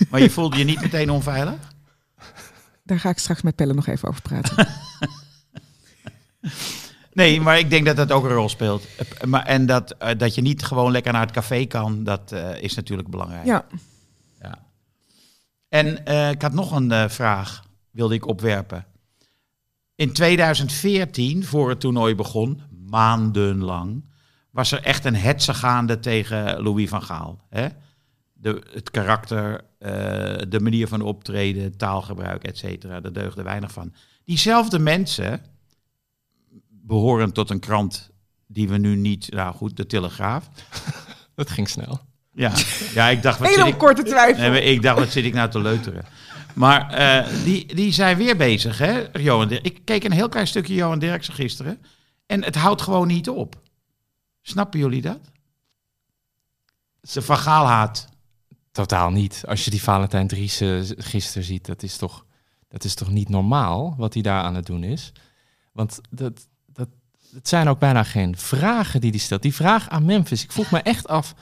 Maar 0.10 0.22
je 0.22 0.30
voelde 0.30 0.58
je 0.58 0.64
niet 0.64 0.82
meteen 0.82 1.10
onveilig? 1.10 1.74
Daar 2.84 3.00
ga 3.00 3.10
ik 3.10 3.18
straks 3.18 3.42
met 3.42 3.56
Pelle 3.56 3.74
nog 3.74 3.88
even 3.88 4.08
over 4.08 4.22
praten. 4.22 4.68
Nee, 7.18 7.42
maar 7.42 7.60
ik 7.60 7.70
denk 7.70 7.86
dat 7.86 7.96
dat 7.96 8.12
ook 8.12 8.24
een 8.24 8.34
rol 8.34 8.50
speelt. 8.50 8.88
Maar, 9.26 9.46
en 9.46 9.66
dat, 9.66 9.92
eh, 9.92 10.18
dat 10.18 10.36
je 10.36 10.42
niet 10.42 10.64
gewoon 10.64 10.92
lekker 10.92 11.12
naar 11.12 11.22
het 11.22 11.32
café 11.32 11.66
kan, 11.66 12.04
dat 12.04 12.32
eh, 12.32 12.62
is 12.62 12.76
natuurlijk 12.76 13.10
belangrijk. 13.10 13.46
ja. 13.46 13.66
Ja. 14.42 14.66
En 15.70 16.06
eh, 16.06 16.30
ik 16.30 16.42
had 16.42 16.54
nog 16.54 16.72
een 16.72 17.10
vraag, 17.10 17.64
wilde 17.92 18.16
ik 18.16 18.28
opwerpen. 18.28 18.86
In 19.96 20.14
2014, 20.14 21.46
voor 21.46 21.70
het 21.70 21.80
toernooi 21.80 22.16
begon, 22.16 22.62
maandenlang, 22.90 24.06
was 24.52 24.72
er 24.72 24.84
echt 24.84 25.06
een 25.06 25.16
hetze 25.16 25.54
gaande 25.54 26.00
tegen 26.00 26.62
Louis 26.62 26.90
van 26.90 27.04
Gaal. 27.04 27.42
Hè? 27.50 27.68
De, 28.34 28.64
het 28.74 28.92
karakter, 28.92 29.64
de 30.50 30.60
manier 30.62 30.88
van 30.88 31.02
optreden, 31.02 31.78
taalgebruik, 31.78 32.44
et 32.44 32.58
cetera, 32.58 33.00
daar 33.00 33.14
deugde 33.14 33.44
weinig 33.44 33.72
van. 33.72 33.94
Diezelfde 34.24 34.80
mensen 34.80 35.42
behoren 36.88 37.32
tot 37.34 37.50
een 37.50 37.60
krant 37.60 38.10
die 38.48 38.70
we 38.70 38.78
nu 38.78 38.96
niet, 38.96 39.32
nou 39.32 39.56
goed, 39.56 39.78
de 39.78 39.86
Telegraaf. 39.86 40.50
Dat 41.36 41.50
ging 41.50 41.70
snel. 41.70 42.00
Ja, 42.32 42.52
ja 42.94 43.08
ik 43.08 43.22
dacht, 43.22 43.40
wat 43.40 43.48
Hele 43.48 43.64
zit 43.64 43.74
ik, 43.74 43.78
korte 43.78 44.04
twijfel. 44.04 44.50
Nee, 44.52 44.62
ik 44.64 44.82
dacht, 44.82 45.00
wat 45.00 45.10
zit 45.10 45.26
ik 45.26 45.34
nou 45.34 45.50
te 45.50 45.60
leuteren? 45.62 46.06
Maar 46.56 46.90
eh, 46.94 47.44
die, 47.44 47.76
die 47.76 47.92
zijn 47.92 48.18
weer 48.18 48.38
bezig, 48.38 48.78
hè, 48.78 49.04
Johan 49.20 49.48
Dirk- 49.48 49.66
Ik 49.66 49.80
keek 49.86 50.04
een 50.04 50.12
heel 50.12 50.30
klein 50.30 50.48
stukje 50.48 50.74
Johan 50.74 51.00
Derksen 51.00 51.34
gisteren. 51.34 51.82
En 52.26 52.44
het 52.44 52.56
houdt 52.56 52.82
gewoon 52.82 53.08
niet 53.08 53.30
op. 53.30 53.62
Snappen 54.42 54.80
jullie 54.80 55.02
dat? 55.02 55.20
De 57.02 57.22
Van 57.22 57.38
Gaal 57.38 57.66
haat. 57.66 58.08
Totaal 58.72 59.10
niet. 59.10 59.44
Als 59.48 59.66
je 59.66 59.72
die 59.72 59.82
Valentijn 59.82 60.28
Driessen 60.28 60.86
z- 60.86 60.94
gisteren 60.98 61.44
ziet, 61.44 61.66
dat 61.66 61.84
is 61.84 61.98
toch, 61.98 62.26
dat 62.68 62.84
is 62.84 62.96
toch 62.96 63.10
niet 63.12 63.30
normaal 63.30 63.96
wat 63.98 64.14
hij 64.14 64.24
daar 64.24 64.44
aan 64.44 64.56
het 64.56 64.66
doen 64.66 64.84
is. 64.84 65.12
Want 65.72 66.00
dat, 66.10 66.48
het 67.34 67.48
zijn 67.48 67.68
ook 67.68 67.80
bijna 67.80 68.04
geen 68.04 68.38
vragen 68.38 69.02
die 69.02 69.10
hij 69.10 69.20
stelt. 69.20 69.42
Die 69.42 69.54
vraag 69.56 69.90
aan 69.90 70.06
Memphis, 70.06 70.44
ik 70.44 70.52
vroeg 70.52 70.72
me 70.72 70.82
echt 70.82 71.08
af, 71.08 71.34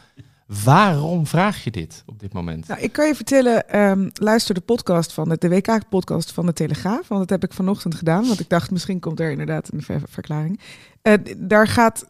waarom 0.64 1.28
vraag 1.28 1.64
je 1.64 1.72
dit 1.72 2.04
op 2.06 2.20
dit 2.20 2.34
moment? 2.34 2.68
Nou, 2.68 2.82
ik 2.82 2.92
kan 2.92 3.08
je 3.08 3.16
vertellen, 3.16 3.70
ehm, 3.70 4.10
luister 4.14 4.56
de 4.56 4.62
podcast 4.62 5.14
van 5.14 5.30
de, 5.30 5.38
de 5.38 5.50
WK-podcast 5.50 6.32
van 6.32 6.46
de 6.46 6.54
Telegraaf. 6.54 7.08
Want 7.08 7.22
dat 7.22 7.30
heb 7.30 7.44
ik 7.44 7.56
vanochtend 7.56 7.96
gedaan. 7.96 8.28
Want 8.28 8.40
ik 8.40 8.50
dacht, 8.50 8.72
misschien 8.72 9.00
komt 9.00 9.20
er 9.20 9.32
inderdaad 9.32 9.74
een 9.74 9.82
ver- 9.82 10.02
verklaring. 10.10 10.60
Eh, 11.02 11.14
daar 11.38 11.68
gaat 11.68 12.06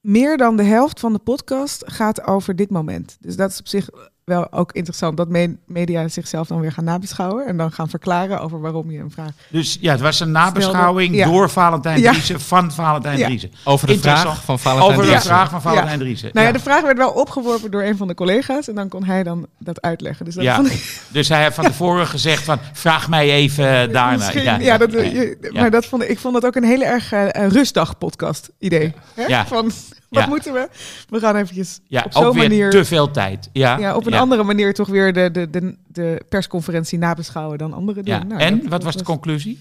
meer 0.00 0.36
dan 0.36 0.56
de 0.56 0.62
helft 0.64 1.00
van 1.00 1.12
de 1.12 1.18
podcast 1.18 1.82
gaat 1.86 2.22
over 2.24 2.56
dit 2.56 2.70
moment. 2.70 3.16
Dus 3.20 3.36
dat 3.36 3.50
is 3.50 3.58
op 3.58 3.68
zich 3.68 3.88
wel 4.26 4.52
ook 4.52 4.72
interessant. 4.72 5.16
Dat 5.16 5.28
me- 5.28 5.56
media 5.66 6.08
zichzelf 6.08 6.46
dan 6.48 6.60
weer 6.60 6.72
gaan 6.72 6.84
nabeschouwen. 6.84 7.46
En 7.46 7.56
dan 7.56 7.72
gaan 7.72 7.88
verklaren 7.88 8.40
over 8.40 8.60
waarom 8.60 8.90
je 8.90 8.98
een 8.98 9.10
vraag... 9.10 9.30
Dus 9.50 9.76
ja, 9.80 9.92
het 9.92 10.00
was 10.00 10.20
een 10.20 10.30
nabeschouwing 10.30 11.14
Ja. 11.14 11.26
door 11.26 11.50
Valentijn 11.50 12.00
Ja. 12.00 12.10
Driessen, 12.12 12.40
van 12.40 12.72
Valentijn 12.72 13.18
Ja. 13.18 13.26
Driessen. 13.26 13.50
Over 13.64 13.86
de 13.86 13.98
vraag 13.98 14.44
van 14.44 14.58
Valentijn 14.58 14.92
Over 14.98 15.12
de 15.14 15.20
vraag 15.20 15.50
van 15.50 15.62
Valentijn 15.62 15.98
Driessen. 15.98 16.30
Nou 16.32 16.46
ja, 16.46 16.52
de 16.52 16.58
vraag 16.58 16.82
werd 16.82 16.96
wel 16.96 17.10
opgeworpen 17.10 17.70
door 17.70 17.82
een 17.82 17.96
van 17.96 18.06
de 18.08 18.14
collega's. 18.14 18.68
En 18.68 18.74
dan 18.74 18.88
kon 18.88 19.04
hij 19.04 19.22
dan 19.22 19.46
dat 19.58 19.80
uitleggen. 19.80 20.24
Dus 20.24 20.34
dat 20.34 20.44
Ja. 20.44 20.54
vond 20.56 20.70
ik 20.70 21.00
Dus 21.08 21.28
hij 21.28 21.42
heeft 21.42 21.54
van 21.54 21.64
tevoren 21.64 22.06
gezegd 22.06 22.42
van, 22.42 22.58
vraag 22.72 23.08
mij 23.08 23.30
even 23.30 23.64
daarna. 23.92 24.10
Misschien, 24.16 24.60
ja, 24.62 24.78
dat, 24.78 24.92
je- 24.92 25.38
ja. 25.52 25.60
maar 25.60 25.70
dat 25.70 25.86
vond 25.86 26.02
ik, 26.02 26.08
ik 26.08 26.18
vond 26.18 26.34
dat 26.34 26.44
ook 26.46 26.54
een 26.56 26.64
hele 26.64 26.84
erg 26.84 27.12
eh, 27.12 27.46
rustdag 27.48 27.98
podcast 27.98 28.50
idee. 28.58 28.92
Hè? 29.14 29.24
Ja. 29.26 29.46
Van, 29.46 29.70
wat 30.10 30.22
Ja. 30.22 30.28
moeten 30.28 30.52
we? 30.52 30.68
We 31.08 31.18
gaan 31.20 31.36
eventjes 31.36 31.80
Ja, 31.86 32.02
op 32.04 32.12
zo'n 32.12 32.36
manier... 32.36 32.70
te 32.70 32.84
veel 32.84 33.10
tijd. 33.10 33.48
Ja, 33.52 33.78
ja, 33.78 33.96
op 33.96 34.06
een 34.06 34.12
ja. 34.12 34.18
andere 34.18 34.42
manier 34.42 34.74
toch 34.74 34.88
weer 34.88 35.12
de, 35.12 35.30
de, 35.30 35.50
de, 35.50 35.76
de 35.86 36.24
persconferentie 36.28 36.98
nabeschouwen 36.98 37.58
dan 37.58 37.72
andere 37.72 38.00
Ja. 38.04 38.18
doen. 38.18 38.28
Nou, 38.28 38.40
en, 38.40 38.68
wat 38.68 38.82
was 38.82 38.96
de 38.96 39.04
conclusie? 39.04 39.60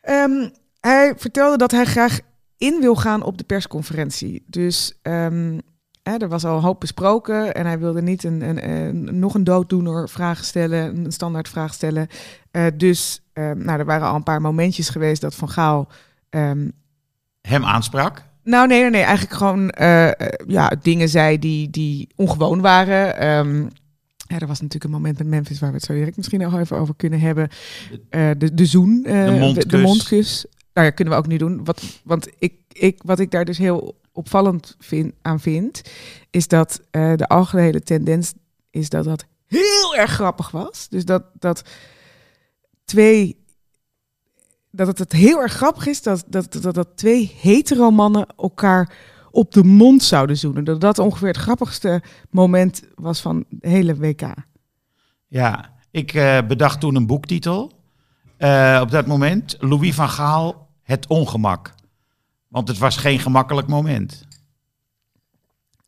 Ehm, 0.00 0.48
hij 0.80 1.12
vertelde 1.16 1.56
dat 1.56 1.70
hij 1.70 1.84
graag 1.84 2.18
in 2.58 2.80
wil 2.80 2.94
gaan 2.96 3.22
op 3.22 3.38
de 3.38 3.44
persconferentie. 3.44 4.44
Dus 4.46 4.98
ehm, 5.02 5.58
hè, 6.02 6.16
er 6.16 6.28
was 6.28 6.44
al 6.44 6.56
een 6.56 6.62
hoop 6.62 6.80
besproken 6.80 7.54
en 7.54 7.66
hij 7.66 7.78
wilde 7.78 8.02
niet 8.02 8.24
een, 8.24 8.40
een, 8.48 8.68
een- 8.70 9.18
nog 9.18 9.34
een 9.34 9.44
dooddoener 9.44 10.08
vraag 10.08 10.44
stellen, 10.44 11.04
een 11.04 11.12
standaard 11.12 11.48
vraag 11.48 11.74
stellen. 11.74 12.06
Eh, 12.50 12.66
dus 12.74 13.20
ehm, 13.32 13.58
nou, 13.64 13.78
er 13.78 13.84
waren 13.84 14.08
al 14.08 14.14
een 14.14 14.22
paar 14.22 14.40
momentjes 14.40 14.88
geweest 14.88 15.20
dat 15.20 15.34
Van 15.34 15.48
Gaal... 15.50 15.88
Hem 17.40 17.64
aansprak. 17.64 18.22
Nou, 18.46 18.66
nee, 18.66 18.90
nee. 18.90 19.02
Eigenlijk 19.02 19.36
gewoon 19.36 19.70
eh, 19.70 20.06
eh, 20.06 20.28
ja, 20.46 20.72
dingen 20.82 21.08
zei 21.08 21.38
die, 21.38 21.70
die 21.70 22.08
ongewoon 22.16 22.60
waren. 22.60 23.18
Ehm, 23.18 23.62
ja, 24.28 24.38
er 24.38 24.46
was 24.46 24.60
natuurlijk 24.60 24.84
een 24.84 24.90
moment 24.90 25.18
met 25.18 25.26
Memphis 25.26 25.60
waar 25.60 25.70
we 25.70 25.76
het 25.76 25.84
zo 25.84 25.94
direct 25.94 26.16
misschien 26.16 26.40
nog 26.40 26.58
even 26.58 26.76
over 26.76 26.94
kunnen 26.96 27.20
hebben. 27.20 27.48
Eh, 28.10 28.30
de, 28.38 28.54
de 28.54 28.66
zoen, 28.66 29.02
De 29.02 29.36
mondkus. 29.40 29.64
De, 29.64 29.68
de 29.70 29.82
mondkus. 29.82 30.46
Nou 30.72 30.86
ja, 30.86 30.92
kunnen 30.92 31.14
we 31.14 31.20
ook 31.20 31.26
nu 31.26 31.36
doen. 31.36 31.64
Wat, 31.64 31.82
want 32.04 32.28
ik, 32.38 32.54
ik, 32.72 33.00
wat 33.04 33.18
ik 33.18 33.30
daar 33.30 33.44
dus 33.44 33.58
heel 33.58 33.98
opvallend 34.12 34.76
vind, 34.78 35.12
aan 35.22 35.40
vind, 35.40 35.82
is 36.30 36.48
dat 36.48 36.80
de 36.90 37.26
algehele 37.28 37.80
tendens 37.80 38.32
is 38.70 38.88
dat 38.88 39.04
dat 39.04 39.24
heel 39.46 39.96
erg 39.96 40.10
grappig 40.10 40.50
was. 40.50 40.88
Dus 40.88 41.04
dat, 41.04 41.22
dat 41.38 41.62
twee 42.84 43.36
dat 44.76 44.86
het, 44.86 44.98
het 44.98 45.12
heel 45.12 45.40
erg 45.40 45.52
grappig 45.52 45.86
is 45.86 46.02
dat, 46.02 46.24
dat, 46.26 46.52
dat, 46.62 46.74
dat 46.74 46.88
twee 46.94 47.36
hetero 47.40 47.90
mannen 47.90 48.26
elkaar 48.36 48.96
op 49.30 49.52
de 49.52 49.64
mond 49.64 50.02
zouden 50.02 50.36
zoenen. 50.36 50.64
Dat 50.64 50.80
dat 50.80 50.98
ongeveer 50.98 51.28
het 51.28 51.36
grappigste 51.36 52.02
moment 52.30 52.82
was 52.94 53.20
van 53.20 53.44
de 53.48 53.68
hele 53.68 53.96
WK. 53.96 54.34
Ja, 55.26 55.72
ik 55.90 56.14
eh, 56.14 56.38
bedacht 56.46 56.80
toen 56.80 56.94
een 56.94 57.06
boektitel. 57.06 57.72
Eh, 58.36 58.78
op 58.82 58.90
dat 58.90 59.06
moment, 59.06 59.56
Louis 59.58 59.94
van 59.94 60.08
Gaal, 60.08 60.68
Het 60.82 61.06
Ongemak. 61.06 61.74
Want 62.48 62.68
het 62.68 62.78
was 62.78 62.96
geen 62.96 63.18
gemakkelijk 63.18 63.68
moment. 63.68 64.24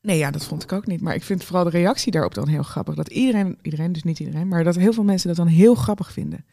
Nee, 0.03 0.19
ja, 0.19 0.31
dat 0.31 0.45
vond 0.45 0.63
ik 0.63 0.73
ook 0.73 0.87
niet. 0.87 1.01
Maar 1.01 1.15
ik 1.15 1.23
vind 1.23 1.45
vooral 1.45 1.65
de 1.65 1.71
reactie 1.71 2.13
daarop 2.13 2.35
dan 2.35 2.49
heel 2.49 2.63
grappig. 2.63 2.95
Dat 2.95 3.09
iedereen, 3.09 3.59
iedereen, 3.63 3.93
dus 3.93 4.03
niet 4.03 4.19
iedereen, 4.19 4.49
maar 4.49 4.65
dat 4.65 4.75
heel 4.75 4.93
veel 4.93 5.05
mensen 5.05 5.29
dat 5.29 5.37
dan 5.37 5.47
heel 5.47 5.75
grappig 5.75 6.13
vinden. 6.13 6.45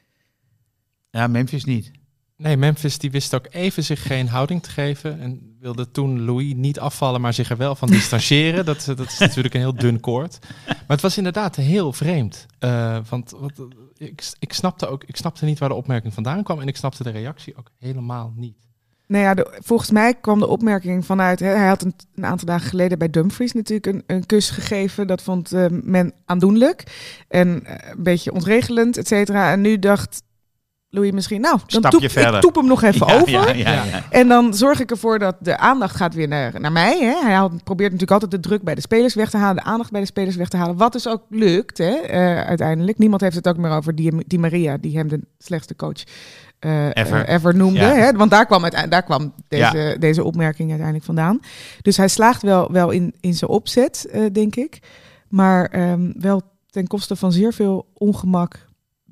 Ja, 1.09 1.27
Memphis 1.27 1.65
niet. 1.65 1.91
Nee, 2.37 2.57
Memphis 2.57 2.97
die 2.97 3.11
wist 3.11 3.35
ook 3.35 3.47
even 3.49 3.83
zich 3.83 4.07
geen 4.07 4.27
houding 4.27 4.63
te 4.63 4.69
geven. 4.69 5.19
En 5.19 5.57
wilde 5.59 5.91
toen 5.91 6.25
Louis 6.25 6.53
niet 6.55 6.79
afvallen, 6.79 7.21
maar 7.21 7.33
zich 7.33 7.49
er 7.49 7.57
wel 7.57 7.75
van 7.75 7.89
distancieren. 7.89 8.65
dat, 8.65 8.85
dat 8.85 9.07
is 9.07 9.17
natuurlijk 9.17 9.53
een 9.53 9.59
heel 9.59 9.75
dun 9.75 9.99
koord. 9.99 10.39
Maar 10.65 10.83
het 10.87 11.01
was 11.01 11.17
inderdaad 11.17 11.55
heel 11.55 11.93
vreemd. 11.93 12.45
Eh, 12.59 12.97
want 13.09 13.33
wat, 13.37 13.67
ik, 13.97 14.23
ik, 14.39 14.53
snapte 14.53 14.87
ook, 14.87 15.03
ik 15.03 15.15
snapte 15.15 15.45
niet 15.45 15.59
waar 15.59 15.69
de 15.69 15.75
opmerking 15.75 16.13
vandaan 16.13 16.43
kwam. 16.43 16.61
En 16.61 16.67
ik 16.67 16.77
snapte 16.77 17.03
de 17.03 17.09
reactie 17.09 17.57
ook 17.57 17.71
helemaal 17.79 18.33
niet. 18.35 18.57
Nou 19.07 19.23
ja, 19.23 19.45
volgens 19.63 19.91
mij 19.91 20.13
kwam 20.13 20.39
de 20.39 20.47
opmerking 20.47 21.05
vanuit... 21.05 21.39
Hij 21.39 21.67
had 21.67 21.83
een, 21.83 22.25
aantal 22.25 22.47
dagen 22.47 22.69
geleden 22.69 22.97
bij 22.97 23.09
Dumfries 23.09 23.53
natuurlijk 23.53 23.85
een, 23.85 24.03
een 24.07 24.25
kus 24.25 24.49
gegeven. 24.49 25.07
Dat 25.07 25.21
vond 25.21 25.51
eh, 25.51 25.65
men 25.69 26.13
aandoenlijk. 26.25 26.83
En 27.27 27.65
eh, 27.65 27.91
een 27.91 28.03
beetje 28.03 28.33
ontregelend, 28.33 28.97
et 28.97 29.07
cetera. 29.07 29.51
En 29.51 29.61
nu 29.61 29.79
dacht 29.79 30.23
Louis 30.95 31.11
misschien... 31.11 31.41
Nou, 31.41 31.57
dan 31.57 31.63
Stapje 31.67 31.89
toep, 31.89 32.01
ik 32.01 32.09
verder. 32.09 32.41
toep 32.41 32.55
hem 32.55 32.65
nog 32.65 32.83
even 32.83 33.07
Ja, 33.07 33.13
over. 33.15 33.29
Ja, 33.31 33.73
ja, 33.73 33.83
ja. 33.83 34.03
En 34.09 34.27
dan 34.27 34.53
zorg 34.53 34.79
ik 34.79 34.91
ervoor 34.91 35.19
dat 35.19 35.35
de 35.39 35.57
aandacht 35.57 35.95
gaat 35.95 36.13
weer 36.13 36.27
naar, 36.27 36.59
naar 36.59 36.71
mij. 36.71 36.99
Hè. 36.99 37.13
Hij 37.23 37.33
haalt, 37.33 37.63
probeert 37.63 37.91
natuurlijk 37.91 38.21
altijd 38.21 38.43
de 38.43 38.49
druk 38.49 38.61
bij 38.63 38.75
de 38.75 38.81
spelers 38.81 39.13
weg 39.13 39.29
te 39.29 39.37
halen, 39.37 39.55
de 39.55 39.69
aandacht 39.69 39.91
bij 39.91 40.01
de 40.01 40.07
spelers 40.07 40.35
weg 40.35 40.47
te 40.47 40.57
halen. 40.57 40.77
Wat 40.77 40.91
dus 40.91 41.07
ook 41.07 41.21
lukt, 41.29 41.77
hè, 41.77 41.91
eh, 41.95 42.41
uiteindelijk. 42.41 42.97
Niemand 42.97 43.21
heeft 43.21 43.35
het 43.35 43.47
ook 43.47 43.57
meer 43.57 43.71
over 43.71 43.95
die, 43.95 44.11
die 44.27 44.39
Maria, 44.39 44.77
die 44.77 44.97
hem 44.97 45.07
de 45.07 45.19
slechtste 45.37 45.75
coach 45.75 46.03
eh, 46.59 46.85
Ever. 46.93 47.25
eh, 47.25 47.33
ever 47.35 47.55
noemde. 47.55 47.79
Ja. 47.79 47.93
Hè. 47.93 48.11
Want 48.11 48.31
daar 48.31 48.45
kwam, 48.45 48.61
uiteindelijk, 48.63 49.07
daar 49.07 49.17
kwam 49.17 49.33
deze, 49.47 49.95
deze 49.99 50.23
opmerking 50.23 50.67
uiteindelijk 50.67 51.05
vandaan. 51.05 51.39
Dus 51.81 51.97
hij 51.97 52.07
slaagt 52.07 52.41
wel, 52.41 52.71
wel 52.71 52.89
in, 52.91 53.13
in 53.19 53.33
zijn 53.33 53.51
opzet, 53.51 54.07
eh, 54.11 54.21
denk 54.31 54.55
ik. 54.55 54.79
Maar 55.27 55.65
ehm, 55.65 56.11
wel 56.19 56.41
ten 56.69 56.87
koste 56.87 57.15
van 57.15 57.31
zeer 57.31 57.53
veel 57.53 57.85
ongemak 57.93 58.65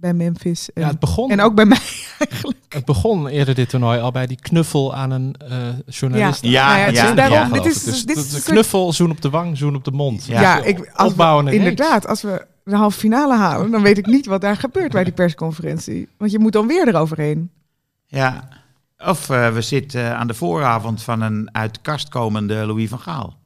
bij 0.04 0.13
Memphis. 0.13 0.70
En, 0.74 0.82
Ja, 0.82 0.88
het 0.88 1.00
begon, 1.00 1.32
en 1.32 1.42
ook 1.42 1.56
bij 1.56 1.66
mij 1.66 1.82
eigenlijk. 2.30 2.60
het 2.70 2.86
begon 2.86 3.28
eerder 3.28 3.56
dit 3.56 3.70
toernooi 3.70 4.00
al 4.00 4.12
bij 4.12 4.28
die 4.28 4.39
knuffel 4.42 4.96
aan 4.96 5.12
een 5.12 5.36
eh, 5.48 5.58
journalist. 5.86 6.42
Ja, 6.42 6.68
Nou 6.68 6.80
ja, 6.80 7.10
is 7.10 7.16
daarom, 7.16 7.54
ja. 7.54 7.62
dit 7.62 7.66
is. 7.66 7.84
Dus 7.84 8.06
dit 8.06 8.34
een 8.34 8.44
knuffel, 8.44 8.94
zoen 8.94 9.12
op 9.12 9.22
de 9.22 9.30
wang, 9.30 9.58
zoen 9.58 9.76
op 9.76 9.84
de 9.84 9.92
mond. 9.92 10.26
Ja. 10.26 10.42
Ja, 10.42 10.63
ik, 10.63 10.92
als 10.94 11.16
we, 11.16 11.52
inderdaad, 11.52 12.08
als 12.08 12.22
we 12.22 12.46
de 12.63 12.76
halve 12.76 13.00
finale 13.00 13.36
halen, 13.36 13.72
dan 13.72 13.82
weet 13.82 13.98
ik 13.98 14.06
niet 14.06 14.26
wat 14.26 14.42
daar 14.42 14.58
gebeurt 14.58 14.92
bij 14.92 15.04
die 15.04 15.13
persconferentie. 15.13 16.10
Want 16.18 16.32
je 16.32 16.39
moet 16.39 16.54
dan 16.54 16.68
weer 16.68 16.88
eroverheen. 16.88 17.52
Ja. 18.06 18.48
Of 18.98 19.30
eh, 19.30 19.54
we 19.54 19.62
zitten 19.62 20.18
aan 20.18 20.28
de 20.28 20.34
vooravond 20.34 21.04
van 21.04 21.22
een 21.22 21.50
uit 21.52 21.74
de 21.74 21.80
kast 21.82 22.10
komende 22.10 22.66
Louis 22.66 22.89
van 22.89 23.00
Gaal. 23.00 23.38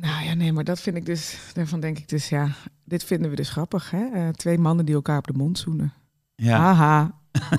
Nou 0.00 0.24
ja, 0.24 0.34
nee, 0.34 0.52
maar 0.52 0.64
dat 0.64 0.80
vind 0.80 0.96
ik 0.96 1.06
dus, 1.06 1.36
daarvan 1.52 1.80
denk 1.80 1.98
ik 1.98 2.08
dus, 2.08 2.28
ja, 2.28 2.48
dit 2.84 3.04
vinden 3.04 3.30
we 3.30 3.36
dus 3.36 3.50
grappig, 3.50 3.90
hè? 3.90 4.04
Eh, 4.14 4.28
twee 4.28 4.58
mannen 4.58 4.84
die 4.86 4.94
elkaar 4.94 5.18
op 5.18 5.26
de 5.26 5.32
mond 5.32 5.58
zoenen. 5.58 5.92
Ja. 6.34 6.58
Haha. 6.58 7.10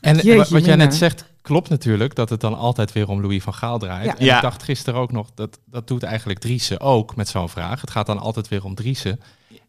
En 0.00 0.16
Jeetje, 0.16 0.54
wat 0.54 0.64
jij 0.64 0.76
net 0.76 0.94
zegt, 0.94 1.24
klopt 1.42 1.68
natuurlijk 1.68 2.14
dat 2.14 2.30
het 2.30 2.40
dan 2.40 2.54
altijd 2.54 2.92
weer 2.92 3.08
om 3.08 3.20
Louis 3.20 3.42
van 3.42 3.54
Gaal 3.54 3.78
draait. 3.78 4.04
Ja. 4.04 4.16
En 4.18 4.24
Ja. 4.24 4.36
ik 4.36 4.42
dacht 4.42 4.62
gisteren 4.62 5.00
ook 5.00 5.12
nog, 5.12 5.30
dat, 5.34 5.58
dat 5.64 5.88
doet 5.88 6.02
eigenlijk 6.02 6.38
Driessen 6.38 6.80
ook 6.80 7.16
met 7.16 7.28
zo'n 7.28 7.48
vraag. 7.48 7.80
Het 7.80 7.90
gaat 7.90 8.06
dan 8.06 8.18
altijd 8.18 8.48
weer 8.48 8.64
om 8.64 8.74
Driessen. 8.74 9.20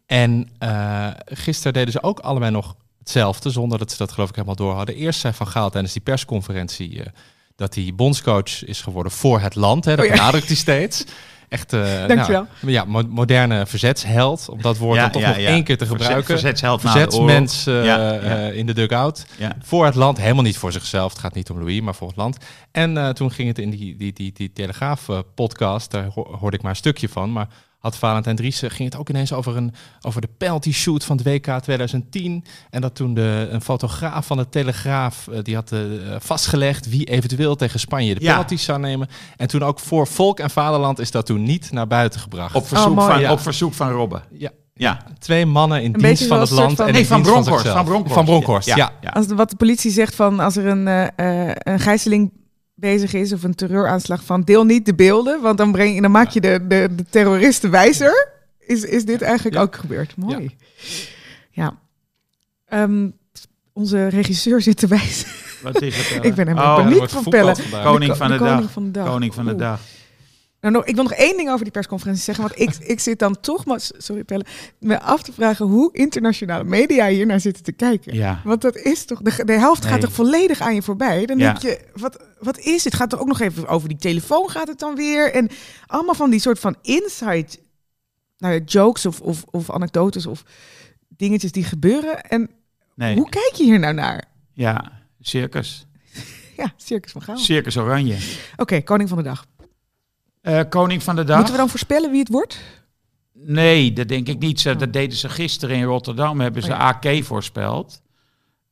En 0.06 0.48
eh, 0.58 1.06
gisteren 1.24 1.72
deden 1.72 1.92
ze 1.92 2.02
ook 2.02 2.18
allebei 2.18 2.50
nog 2.50 2.76
hetzelfde, 2.98 3.50
zonder 3.50 3.78
dat 3.78 3.90
ze 3.90 3.96
dat 3.96 4.12
geloof 4.12 4.28
ik 4.28 4.34
helemaal 4.34 4.56
door 4.56 4.74
hadden. 4.74 4.94
Eerst 4.94 5.20
zei 5.20 5.32
Van 5.34 5.48
Gaal 5.48 5.70
tijdens 5.70 5.92
die 5.92 6.02
persconferentie 6.02 7.02
eh, 7.02 7.06
dat 7.56 7.74
hij 7.74 7.92
bondscoach 7.94 8.64
is 8.64 8.82
geworden 8.82 9.12
voor 9.12 9.40
het 9.40 9.54
land. 9.54 9.84
Hè, 9.84 9.96
dat 9.96 10.04
Oh 10.04 10.10
ja. 10.10 10.16
benadrukt 10.16 10.46
hij 10.46 10.56
steeds. 10.56 11.04
echt 11.54 11.72
eh, 11.72 12.06
Dankjewel. 12.06 12.46
nou, 12.60 12.72
ja, 12.72 12.84
mo- 12.84 13.06
moderne 13.08 13.66
verzetsheld. 13.66 14.48
Om 14.48 14.62
dat 14.62 14.76
woord 14.78 14.96
Ja, 14.96 15.02
dan 15.02 15.10
toch 15.10 15.22
ja, 15.22 15.28
nog 15.28 15.36
ja. 15.36 15.48
één 15.48 15.64
keer 15.64 15.78
te 15.78 15.86
Verzet- 15.86 16.02
gebruiken. 16.06 16.32
verzetsheld 16.38 16.82
na 16.82 16.92
de 16.92 16.98
oorlog. 16.98 17.12
Verzetsmens 17.14 17.66
eh, 17.66 17.84
Ja, 17.84 17.96
ja. 18.12 18.20
eh, 18.20 18.56
in 18.56 18.66
de 18.66 18.72
dugout. 18.74 19.26
Ja. 19.38 19.56
Voor 19.62 19.84
het 19.84 19.94
land, 19.94 20.18
helemaal 20.18 20.42
niet 20.42 20.58
voor 20.58 20.72
zichzelf. 20.72 21.12
Het 21.12 21.20
gaat 21.20 21.34
niet 21.34 21.50
om 21.50 21.58
Louis, 21.58 21.80
maar 21.80 21.94
voor 21.94 22.08
het 22.08 22.16
land. 22.16 22.36
En 22.72 23.14
toen 23.14 23.30
ging 23.30 23.48
het 23.48 23.58
in 23.58 23.70
die, 23.70 23.96
die, 23.96 24.12
die, 24.12 24.32
die 24.34 24.52
Telegraaf-podcast, 24.52 25.90
daar 25.90 26.06
ho- 26.06 26.36
hoorde 26.40 26.56
ik 26.56 26.62
maar 26.62 26.70
een 26.70 26.76
stukje 26.76 27.08
van. 27.08 27.32
Maar 27.32 27.48
had 27.84 27.96
Valentijn 27.96 28.36
Driessen, 28.36 28.70
ging 28.70 28.90
het 28.90 28.98
ook 29.00 29.08
ineens 29.08 29.32
over, 29.32 29.56
een, 29.56 29.72
over 30.00 30.20
de 30.20 30.28
penalty 30.38 30.72
shoot 30.72 31.04
van 31.04 31.16
het 31.16 31.26
WK 31.26 31.46
2010. 31.62 32.44
En 32.70 32.80
dat 32.80 32.94
toen 32.94 33.14
de, 33.14 33.48
een 33.50 33.60
fotograaf 33.60 34.26
van 34.26 34.36
de 34.36 34.48
Telegraaf, 34.48 35.28
eh, 35.28 35.38
die 35.42 35.54
had 35.54 35.72
eh, 35.72 35.80
vastgelegd 36.18 36.88
wie 36.88 37.04
eventueel 37.04 37.56
tegen 37.56 37.80
Spanje 37.80 38.14
de 38.14 38.20
Ja. 38.20 38.30
penalties 38.30 38.64
zou 38.64 38.78
nemen. 38.80 39.08
En 39.36 39.46
toen 39.48 39.62
ook 39.62 39.78
voor 39.80 40.06
Volk 40.06 40.40
en 40.40 40.50
Vaderland 40.50 40.98
is 40.98 41.10
dat 41.10 41.26
toen 41.26 41.42
niet 41.42 41.72
naar 41.72 41.86
buiten 41.86 42.20
gebracht. 42.20 42.54
Op 42.54 42.66
verzoek, 42.66 42.88
Oh, 42.88 42.94
mooi. 42.96 43.10
van, 43.12 43.20
Ja. 43.20 43.32
op 43.32 43.40
verzoek 43.40 43.74
van 43.74 43.90
Robben. 43.90 44.22
ja, 44.32 44.50
Ja. 44.74 44.98
twee 45.18 45.46
mannen 45.46 45.82
in 45.82 45.94
Een 45.94 46.00
dienst 46.00 46.26
van 46.26 46.40
het 46.40 46.50
land. 46.50 46.80
en 46.80 46.92
Nee, 46.92 47.06
van 47.06 47.22
Bronkhorst. 47.22 47.68
Van 47.68 47.84
Bronkhorst. 47.84 48.14
Van 48.14 48.24
Bronkhorst, 48.24 48.68
ja. 48.68 48.92
ja. 49.00 49.08
Als 49.10 49.26
de, 49.26 49.34
wat 49.34 49.50
de 49.50 49.56
politie 49.56 49.90
zegt 49.90 50.14
van 50.14 50.40
als 50.40 50.56
er 50.56 50.66
een, 50.66 50.88
eh, 50.88 51.48
eh, 51.48 51.56
een 51.58 51.80
gijzeling 51.80 52.32
bezig 52.74 53.12
is 53.12 53.32
of 53.32 53.42
een 53.42 53.54
terreuraanslag 53.54 54.24
van 54.24 54.42
deel 54.42 54.64
niet 54.64 54.86
de 54.86 54.94
beelden, 54.94 55.40
want 55.42 55.58
dan, 55.58 55.72
breng, 55.72 55.94
je- 55.94 56.00
dan 56.00 56.10
maak 56.10 56.28
je 56.28 56.40
de, 56.40 56.66
de, 56.68 56.88
de 56.94 57.04
terroristen 57.10 57.70
wijzer. 57.70 58.28
Is, 58.58 58.82
is 58.84 59.04
dit 59.04 59.22
eigenlijk 59.22 59.56
Ja. 59.56 59.62
ook 59.62 59.76
gebeurd? 59.76 60.16
Mooi. 60.16 60.56
Ja. 61.50 61.78
Ehm, 62.66 63.08
onze 63.72 64.08
regisseur 64.08 64.60
zit 64.62 64.76
te 64.76 64.86
wijzen. 64.86 65.28
Wat 65.62 65.82
is 65.82 65.96
het? 65.96 66.06
eh? 66.22 66.28
Ik 66.30 66.34
ben 66.34 66.46
helemaal 66.46 66.78
Oh, 66.78 66.84
er 66.84 66.90
paniek 66.92 67.08
van 67.10 67.24
pellen. 67.24 67.56
Koning 67.84 68.10
De 68.10 68.16
van 68.16 68.28
de, 68.28 68.32
de 68.32 68.38
koning 68.38 68.60
dag. 68.62 68.70
van 68.72 68.84
de 68.84 68.90
dag. 68.90 69.06
Koning 69.08 69.34
van 69.34 69.44
de 69.44 69.50
Oeh. 69.50 69.60
dag. 69.60 69.80
Nou, 70.64 70.76
nog, 70.76 70.84
ik 70.84 70.94
wil 70.94 71.02
nog 71.04 71.12
één 71.12 71.36
ding 71.36 71.48
over 71.50 71.62
die 71.64 71.72
persconferentie 71.72 72.22
zeggen. 72.22 72.44
Want 72.44 72.60
ik, 72.60 72.74
ik 72.94 73.00
zit 73.00 73.18
dan 73.18 73.40
toch, 73.40 73.64
maar, 73.64 73.80
sorry 73.98 74.24
Pelle, 74.24 74.44
me 74.78 75.00
af 75.00 75.22
te 75.22 75.32
vragen 75.32 75.66
hoe 75.66 75.88
internationale 75.92 76.64
media 76.64 77.08
hier 77.08 77.26
naar 77.26 77.40
zitten 77.40 77.62
te 77.64 77.72
kijken. 77.72 78.14
Ja. 78.14 78.40
Want 78.44 78.60
dat 78.60 78.76
is 78.76 79.04
toch, 79.04 79.20
de, 79.22 79.44
de 79.44 79.52
helft 79.52 79.82
Nee. 79.82 79.92
gaat 79.92 80.00
toch 80.00 80.12
volledig 80.12 80.60
aan 80.60 80.74
je 80.74 80.82
voorbij. 80.82 81.26
Dan 81.26 81.38
Ja. 81.38 81.52
denk 81.52 81.62
je, 81.62 81.80
wat, 81.94 82.24
wat 82.38 82.58
is 82.58 82.82
dit? 82.82 82.94
Gaat 82.94 83.12
er 83.12 83.20
ook 83.20 83.26
nog 83.26 83.40
even 83.40 83.66
over 83.68 83.88
die 83.88 83.98
telefoon 83.98 84.50
gaat 84.50 84.68
het 84.68 84.78
dan 84.78 84.94
weer? 84.94 85.32
En 85.32 85.48
allemaal 85.86 86.14
van 86.14 86.30
die 86.30 86.40
soort 86.40 86.58
van 86.58 86.76
inside 86.82 87.46
nou 88.38 88.54
ja, 88.54 88.60
jokes 88.64 89.06
of, 89.06 89.20
of, 89.20 89.44
of 89.50 89.70
anekdotes 89.70 90.26
of 90.26 90.42
dingetjes 91.08 91.52
die 91.52 91.64
gebeuren. 91.64 92.22
En 92.22 92.50
Nee. 92.94 93.14
hoe 93.16 93.28
kijk 93.28 93.52
je 93.54 93.64
hier 93.64 93.78
nou 93.78 93.94
naar? 93.94 94.24
Ja. 94.52 94.92
Circus. 95.20 95.86
Ja, 96.56 96.72
Circus 96.76 97.12
van 97.12 97.22
Gaal. 97.22 97.34
Oké, 97.34 97.44
Circus 97.44 97.76
Oranje. 97.76 98.16
koning 98.84 99.08
van 99.08 99.18
de 99.18 99.24
dag. 99.24 99.46
Eh, 100.44 100.60
koning 100.68 101.02
van 101.02 101.16
de 101.16 101.24
dag. 101.24 101.36
Moeten 101.36 101.54
we 101.54 101.60
dan 101.60 101.68
voorspellen 101.68 102.10
wie 102.10 102.18
het 102.18 102.28
wordt? 102.28 102.60
Nee, 103.32 103.92
dat 103.92 104.08
denk 104.08 104.28
ik 104.28 104.38
niet. 104.38 104.60
Ze, 104.60 104.76
dat 104.76 104.92
deden 104.92 105.16
ze 105.16 105.28
gisteren 105.28 105.76
in 105.76 105.84
Rotterdam. 105.84 106.40
Hebben 106.40 106.62
ze 106.62 106.72
Oh 106.72 106.76
ja. 106.78 106.98
AK 107.02 107.24
voorspeld. 107.24 108.02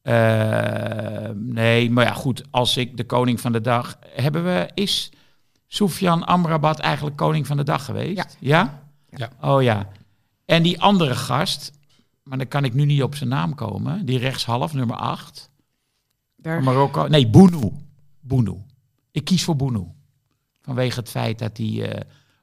Eh, 0.03 1.29
nee, 1.35 1.91
maar 1.91 2.05
ja, 2.05 2.13
goed. 2.13 2.45
Als 2.51 2.77
ik 2.77 2.97
de 2.97 3.05
koning 3.05 3.41
van 3.41 3.53
de 3.53 3.61
dag... 3.61 3.99
Hebben 4.15 4.45
we... 4.45 4.71
Is 4.75 5.13
Soufian 5.67 6.27
Amrabat 6.27 6.79
eigenlijk 6.79 7.17
koning 7.17 7.47
van 7.47 7.57
de 7.57 7.65
dag 7.65 7.85
geweest? 7.85 8.17
Ja. 8.17 8.27
Ja? 8.39 8.83
Ja. 9.09 9.29
Oh 9.41 9.63
ja. 9.63 9.89
En 10.45 10.63
die 10.63 10.81
andere 10.81 11.15
gast... 11.15 11.73
Maar 12.23 12.39
dan 12.39 12.49
kan 12.49 12.65
ik 12.65 12.75
nu 12.75 12.85
niet 12.85 13.03
op 13.03 13.15
zijn 13.15 13.29
naam 13.29 13.55
komen. 13.55 14.07
Die 14.07 14.19
rechtshalf, 14.19 14.73
nummer 14.73 14.97
8. 14.97 15.51
Daar. 16.37 16.63
Marokko. 16.63 17.07
Nee, 17.07 17.29
Bounou. 17.29 17.73
Bounou. 18.21 18.59
Ik 19.11 19.25
kies 19.25 19.45
voor 19.45 19.57
Bounou. 19.57 19.87
Vanwege 20.63 21.01
het 21.01 21.09
feit 21.09 21.39
dat 21.39 21.57
hij 21.57 21.91
eh, 21.91 22.01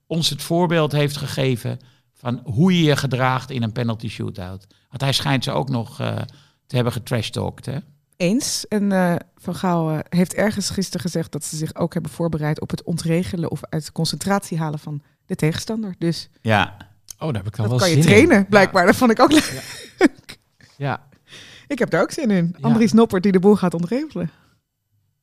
ons 0.08 0.30
het 0.30 0.42
voorbeeld 0.42 0.92
heeft 0.92 1.18
gegeven 1.18 1.80
van 2.14 2.42
hoe 2.44 2.78
je 2.78 2.84
je 2.84 2.96
gedraagt 2.96 3.50
in 3.50 3.64
een 3.64 3.72
penalty 3.72 4.10
shootout. 4.10 4.68
Want 4.90 5.02
hij 5.02 5.14
schijnt 5.14 5.44
ze 5.44 5.52
ook 5.52 5.70
nog 5.70 6.00
eh, 6.00 6.16
te 6.68 6.76
hebben 6.76 6.94
getrashtalkt, 6.94 7.66
hè? 7.66 7.78
Eens. 8.18 8.68
En 8.68 8.92
eh, 8.92 9.16
Van 9.36 9.56
Gaal 9.56 10.02
heeft 10.10 10.34
ergens 10.34 10.70
gisteren 10.70 11.02
gezegd 11.02 11.32
dat 11.32 11.44
ze 11.46 11.56
zich 11.56 11.76
ook 11.76 11.94
hebben 11.94 12.12
voorbereid 12.12 12.62
op 12.62 12.70
het 12.70 12.84
ontregelen 12.84 13.52
of 13.52 13.60
uit 13.62 13.92
concentratie 13.92 14.58
halen 14.58 14.80
van 14.80 15.02
de 15.26 15.36
tegenstander. 15.36 15.96
Dus 15.98 16.30
Ja. 16.42 16.78
Oh, 17.20 17.26
daar 17.28 17.44
heb 17.44 17.48
ik 17.48 17.56
dan 17.56 17.70
dat 17.70 17.80
wel 17.80 17.80
kan 17.80 17.90
je 17.90 17.96
in. 17.96 18.02
trainen, 18.02 18.46
blijkbaar. 18.48 18.86
Dat 18.86 18.96
vond 18.96 19.12
ik 19.12 19.20
ook 19.20 19.32
leuk. 19.32 19.64
Ja, 20.78 21.08
Ik 21.68 21.80
heb 21.80 21.90
daar 21.90 22.02
ook 22.02 22.12
zin 22.12 22.32
in. 22.32 22.56
Ja. 22.58 22.68
Andries 22.68 22.94
Noppert 22.94 23.24
die 23.24 23.32
de 23.32 23.40
boel 23.40 23.56
gaat 23.56 23.74
ontregelen. 23.74 24.30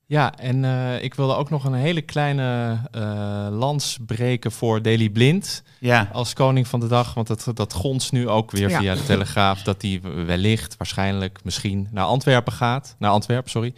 Ja, 0.09 0.39
en 0.39 0.65
eh, 0.65 1.03
ik 1.03 1.15
wilde 1.15 1.35
ook 1.35 1.51
nog 1.51 1.65
een 1.65 1.75
hele 1.75 2.01
kleine 2.03 2.79
eh, 2.91 3.47
lans 3.51 3.99
breken 4.07 4.53
voor 4.53 4.83
Daily 4.83 5.09
Blind 5.11 5.63
Ja. 5.81 6.09
als 6.13 6.33
koning 6.33 6.69
van 6.69 6.81
de 6.81 6.87
dag. 6.87 7.15
Want 7.15 7.27
dat, 7.27 7.51
dat 7.55 7.73
gonst 7.73 8.13
nu 8.13 8.29
ook 8.29 8.51
weer 8.51 8.69
Ja. 8.69 8.79
via 8.79 8.95
de 8.95 9.05
Telegraaf 9.05 9.63
dat 9.63 9.83
hij 9.83 10.01
wellicht, 10.27 10.77
waarschijnlijk, 10.77 11.39
misschien 11.45 11.89
naar 11.91 12.05
Antwerpen 12.05 12.53
gaat. 12.53 12.97
Naar 12.99 13.11
Antwerpen, 13.11 13.51
sorry. 13.51 13.75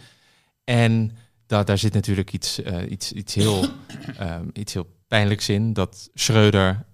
En 0.63 1.11
da 1.47 1.63
daar 1.63 1.77
zit 1.77 1.93
natuurlijk 1.93 2.33
iets, 2.33 2.61
eh, 2.61 2.91
iets, 2.91 3.11
iets, 3.11 3.33
heel, 3.35 3.65
ehm, 4.17 4.45
iets 4.53 4.73
heel 4.73 4.87
pijnlijks 5.07 5.49
in. 5.49 5.73
Dat 5.73 6.09
Schreuder, 6.13 6.85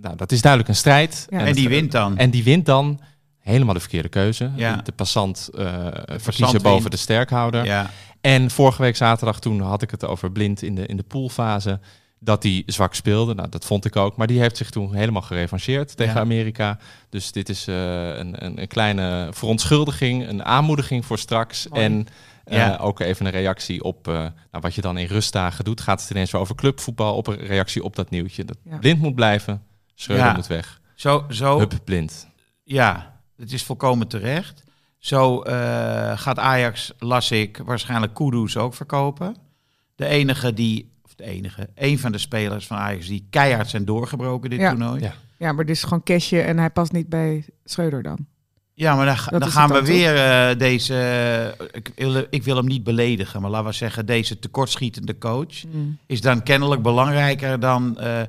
nou, 0.00 0.16
dat 0.16 0.32
is 0.32 0.40
duidelijk 0.40 0.70
een 0.70 0.76
strijd. 0.76 1.26
Ja. 1.30 1.38
En 1.38 1.54
die 1.54 1.68
wint 1.68 1.92
dan. 1.92 2.18
En 2.18 2.30
die 2.30 2.44
wint 2.44 2.66
dan 2.66 3.00
helemaal 3.38 3.74
de 3.74 3.80
verkeerde 3.80 4.08
keuze. 4.08 4.50
Ja. 4.56 4.76
De, 4.76 4.92
passant 4.92 5.50
eh 5.54 5.86
verkiezen 6.06 6.62
boven 6.62 6.90
de 6.90 6.96
sterkhouder. 6.96 7.64
Ja. 7.64 7.90
En 8.26 8.50
vorige 8.50 8.82
week 8.82 8.96
zaterdag, 8.96 9.40
toen 9.40 9.60
had 9.60 9.82
ik 9.82 9.90
het 9.90 10.04
over 10.04 10.32
Blind 10.32 10.62
in 10.62 10.74
de, 10.74 10.86
in 10.86 10.96
de 10.96 11.02
poolfase, 11.02 11.80
dat 12.18 12.42
hij 12.42 12.62
zwak 12.66 12.94
speelde. 12.94 13.34
Nou, 13.34 13.48
dat 13.48 13.64
vond 13.64 13.84
ik 13.84 13.96
ook. 13.96 14.16
Maar 14.16 14.26
die 14.26 14.40
heeft 14.40 14.56
zich 14.56 14.70
toen 14.70 14.94
helemaal 14.94 15.22
gerevancheerd 15.22 15.96
tegen 15.96 16.14
Ja. 16.14 16.20
Amerika. 16.20 16.78
Dus 17.08 17.32
dit 17.32 17.48
is 17.48 17.66
eh, 17.66 17.74
een, 18.16 18.44
een, 18.44 18.60
een 18.60 18.68
kleine 18.68 19.28
verontschuldiging, 19.32 20.28
een 20.28 20.44
aanmoediging 20.44 21.04
voor 21.04 21.18
straks. 21.18 21.68
Mooi. 21.68 21.84
En 21.84 22.06
eh, 22.44 22.84
ook 22.84 23.00
even 23.00 23.26
een 23.26 23.32
reactie 23.32 23.82
op 23.82 24.08
eh, 24.08 24.14
nou, 24.14 24.30
wat 24.50 24.74
je 24.74 24.80
dan 24.80 24.98
in 24.98 25.06
rustdagen 25.06 25.64
doet. 25.64 25.80
Gaat 25.80 26.00
het 26.00 26.10
ineens 26.10 26.30
weer 26.30 26.40
over 26.40 26.54
clubvoetbal? 26.54 27.16
Op 27.16 27.26
een 27.26 27.36
reactie 27.36 27.82
op 27.84 27.96
dat 27.96 28.10
nieuwtje. 28.10 28.44
Dat 28.44 28.56
Ja. 28.64 28.76
Blind 28.78 29.00
moet 29.00 29.14
blijven, 29.14 29.62
Schreuder 29.94 30.26
Ja. 30.26 30.32
moet 30.32 30.46
weg. 30.46 30.80
Zo, 30.94 31.24
zo, 31.30 31.58
Hup, 31.58 31.78
Blind. 31.84 32.28
ja, 32.64 33.14
het 33.36 33.52
is 33.52 33.62
volkomen 33.62 34.08
terecht. 34.08 34.64
Zo 34.98 35.42
eh, 35.42 36.18
gaat 36.18 36.38
Ajax, 36.38 36.92
las 36.98 37.30
ik, 37.30 37.60
waarschijnlijk 37.64 38.14
Kudus 38.14 38.56
ook 38.56 38.74
verkopen. 38.74 39.36
De 39.94 40.06
enige 40.06 40.52
die, 40.52 40.90
of 41.04 41.14
de 41.14 41.24
enige, 41.24 41.68
een 41.74 41.98
van 41.98 42.12
de 42.12 42.18
spelers 42.18 42.66
van 42.66 42.76
Ajax 42.76 43.06
die 43.06 43.26
keihard 43.30 43.68
zijn 43.70 43.84
doorgebroken 43.84 44.50
dit 44.50 44.60
Ja. 44.60 44.68
toernooi. 44.70 45.00
Ja. 45.00 45.12
Ja, 45.38 45.52
maar 45.52 45.64
dit 45.64 45.76
is 45.76 45.82
gewoon 45.82 46.02
cashje 46.02 46.40
en 46.40 46.58
hij 46.58 46.70
past 46.70 46.92
niet 46.92 47.08
bij 47.08 47.44
Schreuder 47.64 48.02
dan. 48.02 48.26
Ja, 48.74 48.94
maar 48.96 49.06
dan, 49.30 49.38
dan 49.40 49.50
gaan 49.50 49.68
we 49.68 49.74
dan, 49.74 49.84
weer 49.84 50.16
eh, 50.16 50.58
deze. 50.58 50.94
eh, 51.58 51.66
ik, 51.72 51.92
wil, 51.96 52.24
ik 52.30 52.42
wil 52.42 52.56
hem 52.56 52.66
niet 52.66 52.84
beledigen, 52.84 53.40
maar 53.40 53.50
laten 53.50 53.66
we 53.66 53.72
zeggen, 53.72 54.06
deze 54.06 54.38
tekortschietende 54.38 55.18
coach 55.18 55.62
is 56.06 56.20
dan 56.20 56.42
kennelijk 56.42 56.82
belangrijker 56.82 57.60
dan 57.60 57.98
eh, 57.98 58.22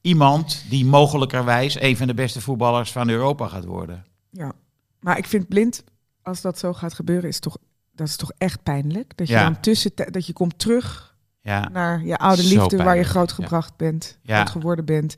iemand 0.00 0.64
die 0.68 0.84
mogelijkerwijs 0.84 1.80
een 1.80 1.96
van 1.96 2.06
de 2.06 2.14
beste 2.14 2.40
voetballers 2.40 2.92
van 2.92 3.08
Europa 3.08 3.48
gaat 3.48 3.64
worden. 3.64 4.04
Ja. 4.30 4.52
Maar 5.00 5.18
ik 5.18 5.26
vind 5.26 5.48
blind, 5.48 5.84
als 6.30 6.40
dat 6.40 6.58
zo 6.58 6.72
gaat 6.72 6.94
gebeuren, 6.94 7.28
is 7.28 7.38
toch, 7.40 7.56
dat 7.92 8.08
is 8.08 8.16
toch 8.16 8.30
echt 8.38 8.62
pijnlijk. 8.62 9.12
Dat 9.16 9.26
je 9.28 9.32
Ja. 9.34 9.42
dan 9.42 9.60
tussen, 9.60 9.90
dat 9.94 10.26
je 10.26 10.32
komt 10.32 10.58
terug 10.58 11.14
Ja, 11.42 11.68
naar 11.72 12.04
je 12.04 12.16
oude 12.16 12.42
Zo 12.42 12.48
liefde 12.58 12.76
waar 12.76 12.96
je 12.96 13.02
grootgebracht 13.04 13.76
bent, 13.76 14.18
Ja. 14.22 14.34
groot 14.36 14.50
geworden 14.50 14.84
bent. 14.84 15.14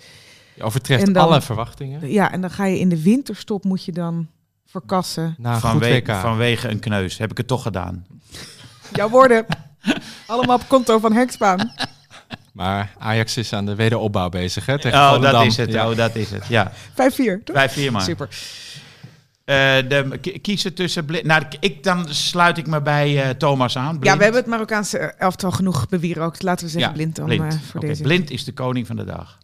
Je 0.55 0.63
overtreft 0.63 1.15
dan- 1.15 1.25
alle 1.25 1.41
verwachtingen. 1.41 2.11
Ja, 2.11 2.33
en 2.33 2.41
dan 2.41 2.51
ga 2.51 2.65
je 2.65 2.79
in 2.79 2.89
de 2.89 3.03
winterstop 3.03 3.65
moet 3.65 3.85
je 3.85 3.93
dan 3.93 4.29
verkassen. 4.67 5.37
Vanwege, 5.43 6.15
vanwege 6.15 6.69
een 6.69 6.79
kneus 6.79 7.19
heb 7.19 7.31
ik 7.31 7.37
het 7.37 7.47
toch 7.47 7.63
gedaan. 7.63 8.07
Jouw 8.95 9.09
woorden. 9.09 9.47
Allemaal 10.27 10.57
op 10.57 10.69
konto 10.69 10.99
van 10.99 11.13
Hekspaan. 11.13 11.73
Maar 12.53 12.93
Ajax 12.99 13.37
is 13.37 13.53
aan 13.53 13.67
de 13.67 13.75
wederopbouw 13.75 14.29
bezig, 14.29 14.67
hè? 14.67 14.79
Tegen 14.81 14.99
Oh, 14.99 15.07
Volendam. 15.07 15.33
dat 15.33 15.45
is 15.45 15.57
het. 15.57 15.73
Ja. 15.73 15.91
Oh, 15.91 15.97
dat 15.97 16.15
is 16.17 16.31
het. 16.31 16.47
Ja, 16.47 16.73
5-4, 16.95 17.43
toch? 17.45 17.57
vijf 17.57 17.73
vier 17.73 17.93
maar. 17.93 18.03
Super. 18.03 18.29
Eh, 19.45 19.55
de, 19.89 20.19
kiezen 20.43 20.75
tussen. 20.75 21.05
Blind- 21.05 21.25
Nou, 21.25 21.43
ik, 21.61 21.83
dan 21.83 22.09
sluit 22.09 22.59
ik 22.59 22.67
me 22.67 22.83
bij 22.83 23.23
eh, 23.23 23.31
Thomas 23.31 23.77
aan. 23.79 23.93
Ja, 23.95 23.99
Blind. 23.99 24.17
we 24.17 24.23
hebben 24.23 24.41
het 24.41 24.51
Marokkaanse 24.51 24.99
elftal 24.99 25.51
genoeg 25.51 25.89
bewierookt. 25.89 26.43
Laten 26.43 26.65
we 26.65 26.71
zeggen 26.71 26.91
Ja, 26.91 26.97
blind 26.97 27.17
dan 27.17 27.25
blind. 27.27 27.53
eh, 27.55 27.61
voor 27.61 27.77
Oké, 27.81 27.87
deze. 27.87 28.03
blind 28.03 28.31
is 28.31 28.45
de 28.45 28.53
koning 28.53 28.87
van 28.87 28.97
de 28.97 29.05
dag. 29.05 29.39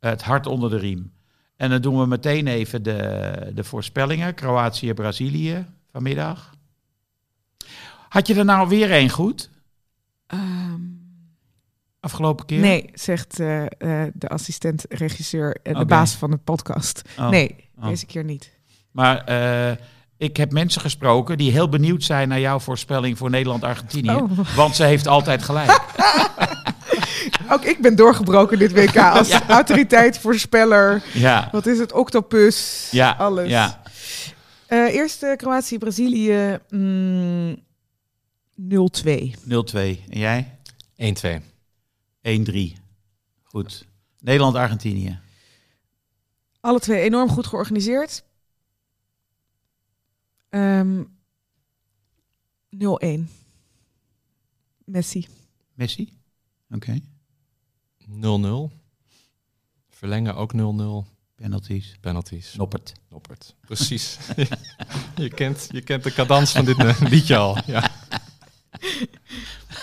Het 0.00 0.22
hart 0.22 0.46
onder 0.46 0.70
de 0.70 0.78
riem. 0.78 1.12
En 1.56 1.70
dan 1.70 1.80
doen 1.80 1.98
we 2.00 2.06
meteen 2.06 2.46
even 2.46 2.82
de, 2.82 3.50
de 3.54 3.64
voorspellingen. 3.64 4.34
Kroatië, 4.34 4.94
Brazilië 4.94 5.66
vanmiddag. 5.92 6.54
Had 8.08 8.26
je 8.26 8.34
er 8.34 8.44
nou 8.44 8.68
weer 8.68 8.90
één 8.90 9.10
goed? 9.10 9.50
Ehm, 10.26 10.80
Afgelopen 12.00 12.46
keer? 12.46 12.60
nee, 12.60 12.90
zegt 12.94 13.36
de 13.36 14.28
assistent-regisseur 14.28 15.56
en 15.62 15.74
de 15.74 15.84
baas 15.84 16.14
van 16.14 16.30
de 16.30 16.36
podcast. 16.36 17.02
Oh. 17.18 17.28
Nee, 17.28 17.68
Oh. 17.78 17.86
deze 17.86 18.06
keer 18.06 18.24
niet. 18.24 18.56
Maar 18.98 19.24
eh, 19.24 19.76
ik 20.16 20.36
heb 20.36 20.52
mensen 20.52 20.80
gesproken 20.80 21.38
die 21.38 21.50
heel 21.50 21.68
benieuwd 21.68 22.04
zijn 22.04 22.28
naar 22.28 22.40
jouw 22.40 22.58
voorspelling 22.58 23.18
voor 23.18 23.30
Nederland-Argentinië. 23.30 24.14
Oh. 24.14 24.56
Want 24.56 24.76
ze 24.76 24.84
heeft 24.84 25.06
altijd 25.06 25.42
gelijk. 25.42 25.80
Ook 27.52 27.64
ik 27.64 27.78
ben 27.80 27.96
doorgebroken 27.96 28.58
dit 28.58 28.72
WK 28.72 28.96
als 29.18 29.30
autoriteit, 29.30 30.18
voorspeller. 30.18 31.02
Ja, 31.12 31.48
Wat 31.52 31.66
is 31.66 31.78
het? 31.78 31.92
Octopus. 31.92 32.88
ja, 32.90 33.14
Alles. 33.18 33.48
ja. 33.48 33.82
Eh, 34.66 34.94
eerst 34.94 35.22
eh, 35.22 35.36
Kroatië-Brazilië 35.36 36.58
mm, 36.70 37.56
0-2. 37.56 37.56
0-2. 38.64 39.76
En 40.08 40.18
jij? 40.18 40.58
1-2. 40.96 41.40
1-3. 42.22 42.60
Goed. 43.42 43.86
Nederland-Argentinië. 44.20 45.18
Alle 46.60 46.80
twee 46.80 47.00
enorm 47.00 47.28
goed 47.28 47.46
georganiseerd. 47.46 48.26
Ehm 50.48 51.02
0-1. 52.76 53.20
Messi. 54.84 55.26
Messi? 55.74 56.12
Oké. 56.70 57.00
0-0. 58.08 58.72
Verlengen 59.88 60.34
ook 60.34 60.52
0-0. 60.54 60.56
Penalties. 61.34 61.96
Penalties. 62.00 62.54
Noppert. 62.54 62.92
Noppert. 63.08 63.54
Precies. 63.60 64.18
je, 65.16 65.28
kent, 65.34 65.66
je 65.70 65.80
kent 65.82 66.02
de 66.02 66.12
cadans 66.12 66.52
van 66.52 66.64
dit 66.64 66.78
eh, 66.78 67.00
liedje 67.00 67.36
al. 67.36 67.58
Ja. 67.66 67.90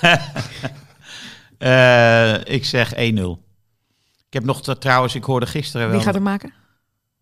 Eh, 1.58 2.54
ik 2.56 2.66
zeg 2.66 2.94
1-0. 2.94 2.98
Ik 2.98 4.34
heb 4.34 4.44
nog 4.44 4.62
te- 4.64 4.78
trouwens, 4.78 5.16
ik 5.16 5.24
hoorde 5.24 5.46
gisteren 5.48 5.88
wel. 5.88 5.96
Wie 5.96 6.06
gaat 6.06 6.16
er 6.16 6.22
maken? 6.22 6.54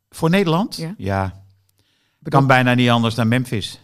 Voor 0.09 0.29
Nederland? 0.29 0.75
Ja. 0.75 0.93
ja. 0.97 1.42
Bedoel- 2.23 2.39
Kan 2.39 2.47
bijna 2.47 2.73
niet 2.73 2.89
anders 2.89 3.15
dan 3.15 3.27
Memphis. 3.27 3.79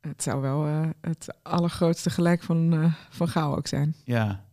Het 0.00 0.22
zou 0.22 0.40
wel 0.40 0.66
eh, 0.66 0.80
het 1.00 1.34
allergrootste 1.42 2.10
gelijk 2.10 2.42
van, 2.42 2.72
eh, 2.72 2.92
van 3.10 3.28
Gaal 3.28 3.56
ook 3.56 3.66
zijn. 3.66 3.94
Ja. 4.04 4.44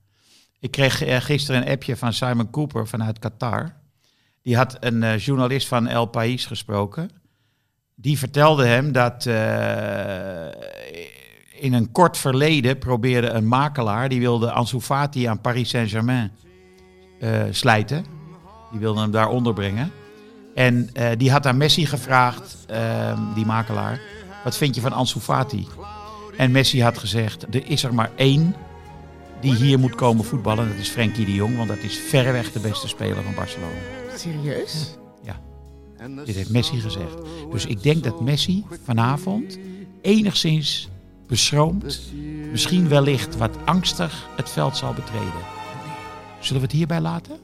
Ik 0.59 0.71
kreeg 0.71 1.03
eh, 1.03 1.21
gisteren 1.21 1.61
een 1.61 1.71
appje 1.71 1.97
van 1.97 2.13
Simon 2.13 2.49
Cooper 2.49 2.87
vanuit 2.87 3.19
Qatar. 3.19 3.73
Die 4.41 4.57
had 4.57 4.77
een 4.79 5.17
journalist 5.17 5.67
van 5.67 5.87
El 5.87 6.05
País 6.05 6.45
gesproken. 6.45 7.09
Die 7.95 8.17
vertelde 8.17 8.65
hem 8.65 8.91
dat 8.91 9.25
in 11.59 11.73
een 11.73 11.91
kort 11.91 12.17
verleden 12.17 12.77
probeerde 12.77 13.29
een 13.29 13.47
makelaar... 13.47 14.09
die 14.09 14.19
wilde 14.19 14.51
Ansu 14.51 14.79
Fati 14.79 15.25
aan 15.25 15.41
Paris 15.41 15.69
Saint-Germain 15.69 16.31
slijten. 17.51 18.05
Die 18.71 18.79
wilde 18.79 18.99
hem 18.99 19.11
daar 19.11 19.29
onderbrengen. 19.29 19.91
En 20.55 20.89
eh, 20.93 21.09
die 21.17 21.31
had 21.31 21.45
aan 21.45 21.57
Messi 21.57 21.85
gevraagd, 21.85 22.57
ehm, 22.67 23.33
die 23.33 23.45
makelaar... 23.45 24.01
wat 24.43 24.57
vind 24.57 24.75
je 24.75 24.81
van 24.81 24.91
Ansu 24.91 25.19
Fati? 25.19 25.67
En 26.37 26.51
Messi 26.51 26.83
had 26.83 26.97
gezegd, 26.97 27.55
er 27.55 27.69
is 27.69 27.83
er 27.83 27.93
maar 27.93 28.11
één 28.15 28.55
die 29.41 29.55
hier 29.55 29.79
moet 29.79 29.95
komen 29.95 30.25
voetballen. 30.25 30.67
Dat 30.67 30.77
is 30.77 30.89
Frenkie 30.89 31.25
de 31.25 31.33
Jong, 31.33 31.57
want 31.57 31.67
dat 31.67 31.83
is 31.83 31.97
verreweg 31.97 32.51
de 32.51 32.59
beste 32.59 32.87
speler 32.87 33.23
van 33.23 33.33
Barcelona. 33.33 33.79
Serieus? 34.15 34.97
Dit 36.25 36.35
heeft 36.35 36.49
Messi 36.49 36.79
gezegd. 36.79 37.17
Dus 37.51 37.65
ik 37.65 37.83
denk 37.83 38.03
dat 38.03 38.21
Messi 38.21 38.65
vanavond 38.83 39.59
enigszins 40.01 40.89
beschroomd, 41.27 42.01
misschien 42.51 42.87
wellicht 42.87 43.37
wat 43.37 43.57
angstig 43.65 44.27
het 44.35 44.49
veld 44.49 44.77
zal 44.77 44.93
betreden. 44.93 45.43
Zullen 46.39 46.61
we 46.61 46.67
het 46.67 46.75
hierbij 46.75 47.01
laten? 47.01 47.37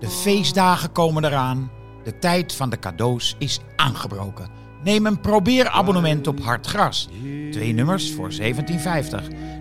De 0.00 0.08
feestdagen 0.08 0.92
komen 0.92 1.24
eraan. 1.24 1.70
De 2.04 2.18
tijd 2.18 2.54
van 2.54 2.70
de 2.70 2.78
cadeaus 2.78 3.36
is 3.38 3.60
aangebroken. 3.76 4.50
Neem 4.84 5.06
een 5.06 5.20
probeerabonnement 5.20 6.26
op 6.26 6.40
Hartgras. 6.40 7.08
Twee 7.50 7.72
nummers 7.72 8.12
voor 8.12 8.30
17,50. 8.40 8.44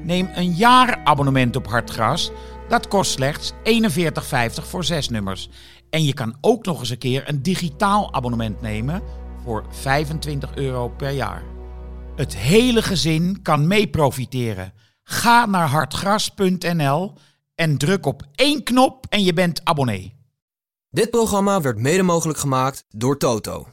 Neem 0.03 0.29
een 0.33 0.51
jaarabonnement 0.51 1.55
op 1.55 1.67
Hartgras. 1.67 2.31
Dat 2.67 2.87
kost 2.87 3.11
slechts 3.11 3.53
41,50 3.53 3.57
voor 4.53 4.83
zes 4.83 5.09
nummers. 5.09 5.49
En 5.89 6.03
je 6.03 6.13
kan 6.13 6.35
ook 6.41 6.65
nog 6.65 6.79
eens 6.79 6.89
een 6.89 6.97
keer 6.97 7.23
een 7.29 7.41
digitaal 7.41 8.13
abonnement 8.13 8.61
nemen 8.61 9.01
voor 9.43 9.65
25 9.69 10.55
euro 10.55 10.89
per 10.89 11.11
jaar. 11.11 11.43
Het 12.15 12.37
hele 12.37 12.81
gezin 12.81 13.41
kan 13.41 13.67
mee 13.67 13.87
profiteren. 13.87 14.73
Ga 15.03 15.45
naar 15.45 15.67
hartgras.nl 15.67 17.13
en 17.55 17.77
druk 17.77 18.05
op 18.05 18.23
één 18.35 18.63
knop 18.63 19.05
en 19.09 19.23
je 19.23 19.33
bent 19.33 19.61
abonnee. 19.63 20.19
Dit 20.89 21.09
programma 21.09 21.61
werd 21.61 21.77
mede 21.77 22.03
mogelijk 22.03 22.39
gemaakt 22.39 22.85
door 22.89 23.17
Toto. 23.17 23.67